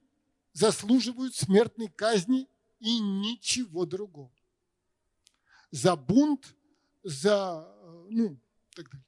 [0.52, 2.46] заслуживают смертной казни
[2.78, 4.30] и ничего другого.
[5.70, 6.54] За бунт,
[7.02, 7.74] за,
[8.10, 8.38] ну,
[8.74, 9.06] так далее.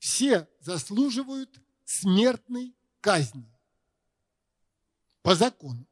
[0.00, 3.48] Все заслуживают смертной казни
[5.28, 5.86] по закону.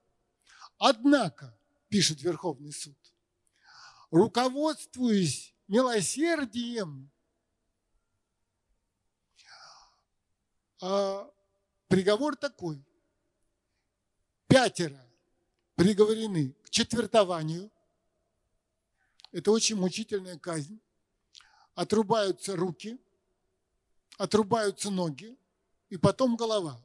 [0.78, 1.54] Однако,
[1.90, 2.96] пишет Верховный суд,
[4.10, 7.10] руководствуясь милосердием,
[10.80, 11.30] а,
[11.86, 12.82] приговор такой.
[14.46, 15.06] Пятеро
[15.74, 17.70] приговорены к четвертованию.
[19.32, 20.80] Это очень мучительная казнь.
[21.74, 22.98] Отрубаются руки,
[24.16, 25.36] отрубаются ноги,
[25.90, 26.82] и потом голова.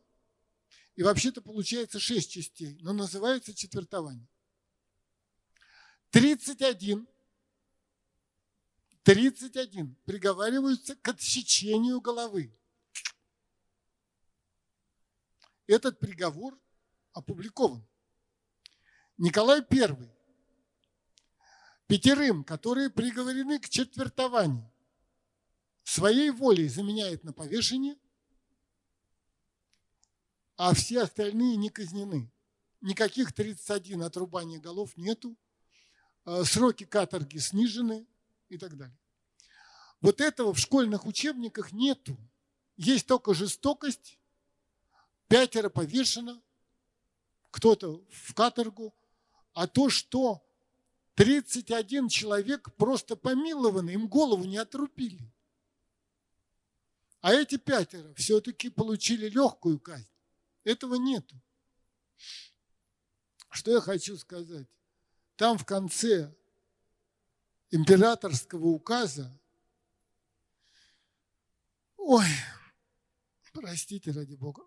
[1.01, 4.29] И вообще-то получается шесть частей, но называется четвертование.
[6.11, 7.07] 31,
[9.01, 12.55] 31 приговариваются к отсечению головы.
[15.65, 16.61] Этот приговор
[17.13, 17.83] опубликован.
[19.17, 19.97] Николай I
[21.87, 24.71] пятерым, которые приговорены к четвертованию,
[25.83, 27.97] своей волей заменяет на повешение–
[30.57, 32.31] а все остальные не казнены.
[32.81, 35.35] Никаких 31 отрубаний голов нету,
[36.25, 38.05] э, сроки каторги снижены
[38.49, 38.97] и так далее.
[40.01, 42.17] Вот этого в школьных учебниках нету.
[42.75, 44.19] Есть только жестокость,
[45.27, 46.41] пятеро повешено,
[47.51, 48.93] кто-то в каторгу,
[49.53, 50.43] а то, что
[51.15, 55.31] 31 человек просто помилованы, им голову не отрубили.
[57.19, 60.10] А эти пятеро все-таки получили легкую казнь.
[60.63, 61.35] Этого нету.
[63.49, 64.67] Что я хочу сказать?
[65.35, 66.33] Там в конце
[67.71, 69.39] императорского указа,
[71.97, 72.25] ой,
[73.53, 74.63] простите ради Бога,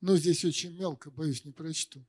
[0.00, 2.04] но здесь очень мелко, боюсь, не прочту.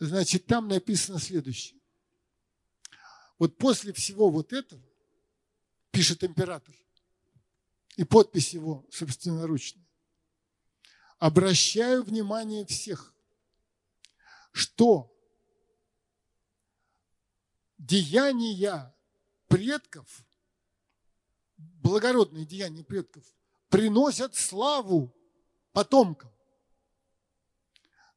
[0.00, 1.80] Значит, там написано следующее.
[3.38, 4.82] Вот после всего вот этого,
[5.90, 6.74] пишет император,
[7.96, 9.86] и подпись его собственноручная.
[11.18, 13.14] Обращаю внимание всех,
[14.52, 15.10] что
[17.78, 18.94] деяния
[19.48, 20.24] предков,
[21.56, 23.24] благородные деяния предков,
[23.68, 25.14] приносят славу
[25.72, 26.32] потомкам.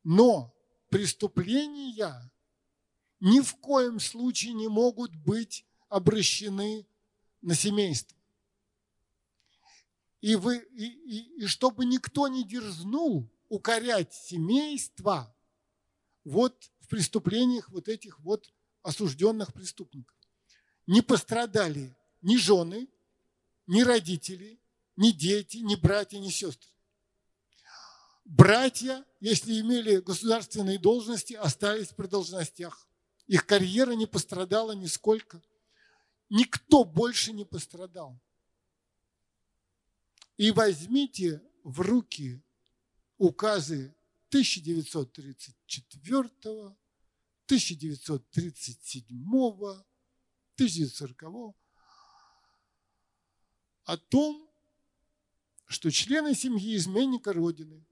[0.04, 0.54] Но
[0.90, 2.32] преступления
[3.20, 6.88] ни в коем случае не могут быть обращены
[7.42, 8.17] на семейство.
[10.22, 15.34] И, вы, и, и, и чтобы никто не дерзнул укорять семейство
[16.24, 20.16] вот в преступлениях вот этих вот осужденных преступников.
[20.88, 22.88] Не пострадали ни жены,
[23.68, 24.60] ни родители,
[24.96, 26.70] ни дети, ни братья, ни сестры.
[28.26, 32.88] Братья, если имели государственные должности, остались при должностях.
[33.28, 35.42] Их карьера не пострадала нисколько.
[36.30, 38.20] Никто больше не пострадал.
[40.38, 42.42] И возьмите в руки
[43.18, 43.94] указы
[44.30, 46.30] 1934,
[47.48, 49.88] 1937,
[50.58, 51.56] 1940
[53.86, 54.50] о том,
[55.66, 57.86] что члены семьи изменника Родины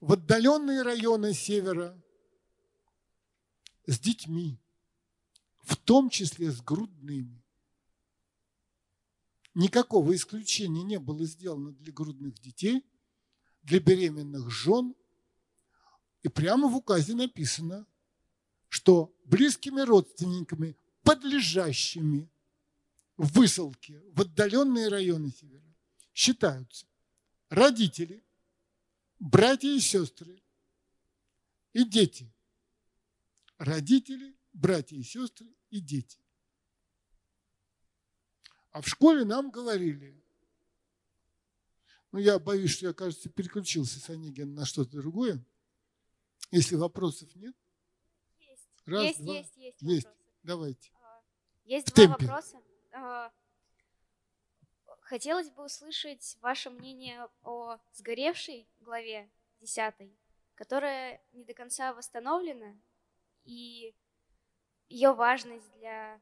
[0.00, 2.00] в отдаленные районы севера
[3.86, 4.58] с детьми,
[5.60, 7.44] в том числе с грудными.
[9.58, 12.86] Никакого исключения не было сделано для грудных детей,
[13.64, 14.94] для беременных жен.
[16.22, 17.84] И прямо в указе написано,
[18.68, 22.30] что близкими родственниками, подлежащими
[23.16, 25.74] высылке в отдаленные районы севера
[26.14, 26.86] считаются
[27.48, 28.22] родители,
[29.18, 30.40] братья и сестры
[31.72, 32.32] и дети.
[33.56, 36.20] Родители, братья и сестры и дети.
[38.78, 40.16] А в школе нам говорили,
[42.12, 45.44] ну я боюсь, что я, кажется, переключился с Онегина на что-то другое.
[46.52, 47.56] Если вопросов нет.
[48.38, 49.34] Есть, Раз, есть, два.
[49.34, 50.06] есть, есть, Есть.
[50.06, 50.32] вопросы.
[50.44, 50.92] Давайте.
[51.02, 51.20] А,
[51.64, 52.26] Есть В два темпе.
[52.26, 52.62] вопроса.
[52.92, 53.32] А,
[55.00, 59.28] Хотелось бы услышать ваше мнение о сгоревшей главе
[59.58, 60.08] 10,
[60.54, 62.76] которая не до конца восстановлена,
[63.42, 63.92] и
[64.88, 66.20] ее важность для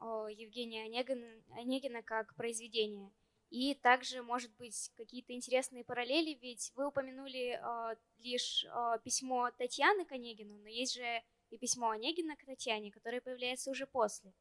[0.00, 1.26] Евгения Онегина,
[1.56, 3.12] Онегина как произведения.
[3.50, 10.04] И также, может быть, какие-то интересные параллели, ведь вы упомянули а, лишь а, письмо Татьяны
[10.04, 14.34] к Онегину, но есть же и письмо Онегина к Татьяне, которое появляется уже после.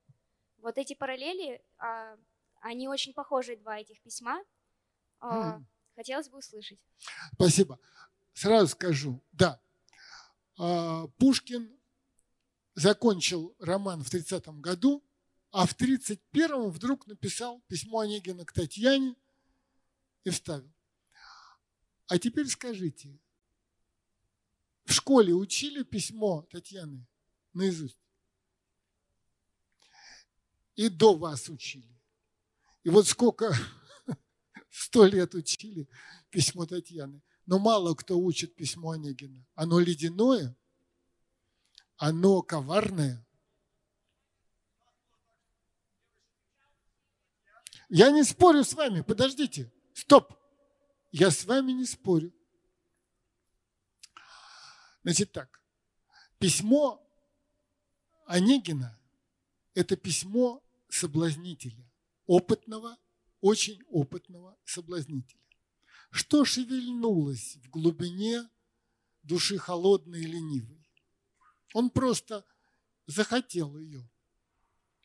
[0.58, 2.18] Вот эти параллели, а,
[2.60, 4.44] они очень похожи, два этих письма.
[5.20, 5.68] А, Мгм.
[5.96, 6.80] Хотелось бы услышать.
[7.34, 7.80] Спасибо.
[8.34, 9.60] Сразу скажу, да.
[10.60, 11.80] А, Пушкин
[12.76, 15.04] закончил роман в 30 году,
[15.52, 19.16] а в 31 вдруг написал письмо Онегина к Татьяне
[20.24, 20.72] и вставил.
[22.08, 23.20] А теперь скажите,
[24.86, 27.06] в школе учили письмо Татьяны
[27.54, 28.00] наизусть?
[30.76, 32.00] И до вас учили.
[32.84, 33.54] И вот сколько,
[34.70, 35.90] сто лет учили
[36.30, 37.22] письмо Татьяны.
[37.46, 39.46] Но мало кто учит письмо Онегина.
[39.56, 40.56] Оно ледяное,
[41.98, 43.27] оно коварное.
[47.90, 50.34] Я не спорю с вами, подождите, стоп.
[51.12, 52.34] Я с вами не спорю.
[55.04, 55.62] Значит так,
[56.38, 57.02] письмо
[58.26, 59.00] Онегина–
[59.74, 61.90] это письмо соблазнителя,
[62.26, 62.98] опытного,
[63.40, 65.40] очень опытного соблазнителя.
[66.12, 68.50] Что шевельнулось в глубине
[69.24, 70.86] души холодной и ленивой?
[71.74, 72.46] Он просто
[73.06, 74.10] захотел ее.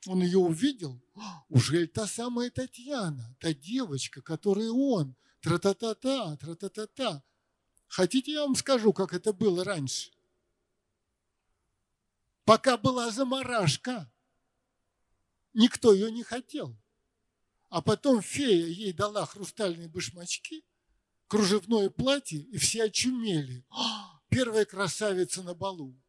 [0.07, 1.01] Он ее увидел.
[1.15, 5.15] «А, Уже та самая Татьяна, та девочка, которую он.
[5.41, 7.23] Тра-та-та-та, тра-та-та-та.
[7.89, 10.11] Хотите, я вам скажу, как это было раньше?
[12.45, 14.11] Пока была заморашка,
[15.53, 16.77] никто ее не хотел.
[17.69, 20.65] А потом фея ей дала хрустальные башмачки,
[21.27, 23.65] кружевное платье, и все очумели.
[23.71, 26.02] «А, Первая красавица на балу.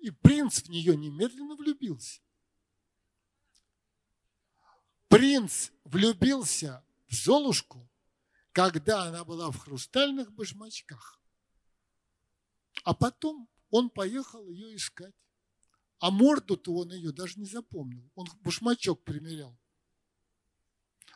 [0.00, 2.20] И принц в нее немедленно влюбился.
[5.08, 7.88] Принц влюбился в Золушку,
[8.52, 11.20] когда она была в хрустальных башмачках.
[12.84, 15.14] А потом он поехал ее искать.
[15.98, 18.10] А морду-то он ее даже не запомнил.
[18.14, 19.54] Он башмачок примерял.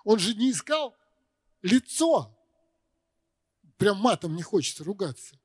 [0.04, 0.94] Он же не искал
[1.62, 2.38] лицо.
[3.78, 5.40] Прям матом не хочется ругаться.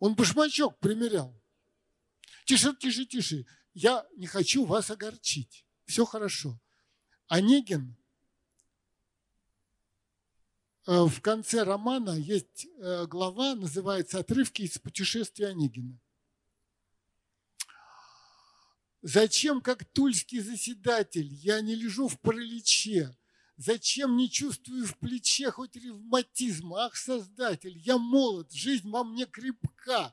[0.00, 1.39] Он башмачок примерял.
[2.50, 3.46] Тише, тише, тише.
[3.74, 5.64] Я не хочу вас огорчить.
[5.84, 6.60] Все хорошо.
[7.28, 7.96] Онегин
[10.88, 16.00] э, в конце романа есть э, глава, называется «Отрывки из путешествия Онегина».
[19.02, 23.16] Зачем, как тульский заседатель, я не лежу в параличе?
[23.58, 26.86] Зачем не чувствую в плече хоть ревматизма?
[26.86, 30.12] Ах, Создатель, я молод, жизнь во мне крепка.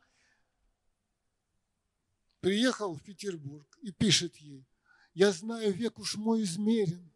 [2.48, 4.66] Приехал в Петербург и пишет ей,
[5.14, 7.12] я знаю, век уж мой измерен,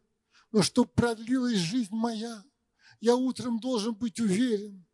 [0.50, 2.44] но чтоб продлилась жизнь моя,
[3.00, 4.84] я утром должен быть уверен.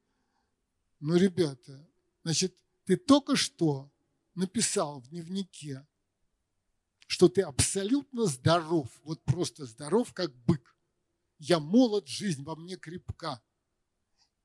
[1.01, 1.90] Ну, ребята,
[2.23, 3.90] значит, ты только что
[4.36, 5.85] написал в дневнике,
[7.09, 10.77] что ты абсолютно здоров, вот просто здоров, как бык.
[11.40, 13.43] Я молод, жизнь во мне крепка.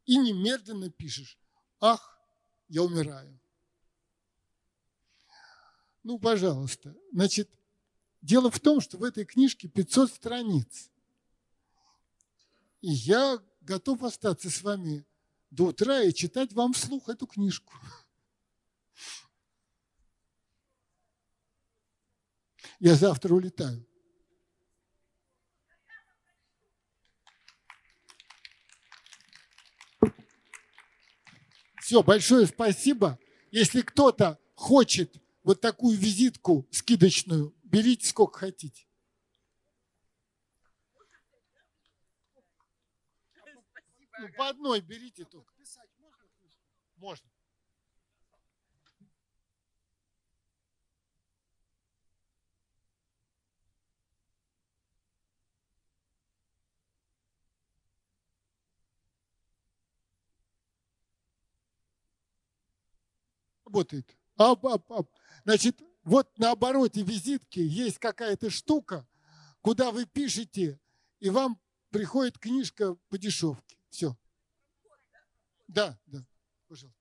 [0.08, 1.38] и немедленно пишешь,
[1.80, 2.20] ах,
[2.68, 3.40] я умираю.
[6.04, 6.96] Ну, пожалуйста.
[7.12, 7.50] Значит,
[8.22, 10.92] дело в том, что в этой книжке 500 страниц.
[12.82, 15.06] И я готов остаться с вами
[15.50, 17.74] до утра и читать вам вслух эту книжку.
[22.80, 23.88] Я завтра улетаю.
[31.80, 33.20] Все, большое спасибо.
[33.52, 38.88] Если кто-то хочет вот такую визитку скидочную, берите сколько хотите.
[44.20, 45.54] Ну, по одной берите только.
[46.96, 47.30] Можно.
[63.66, 64.18] Работает.
[64.38, 65.13] Ап, ап, ап.
[65.44, 69.08] Значит, вот на обороте визитки есть какая-то штука,
[69.62, 70.80] куда вы пишете,
[71.20, 71.60] и вам
[71.90, 73.78] приходит книжка по дешевке.
[73.90, 74.18] Все.
[75.68, 76.26] Да, да,
[76.68, 77.00] пожалуйста.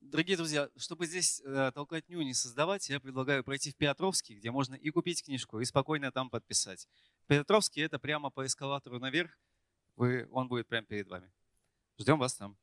[0.00, 4.74] Дорогие друзья, чтобы здесь э, толкотню не создавать, я предлагаю пройти в Петровский, где можно
[4.74, 6.88] и купить книжку, и спокойно там подписать.
[7.26, 9.38] Петровский– это прямо по эскалатору наверх,
[9.96, 11.30] вы, он будет прямо перед вами.
[11.98, 12.56] Ждем вас там.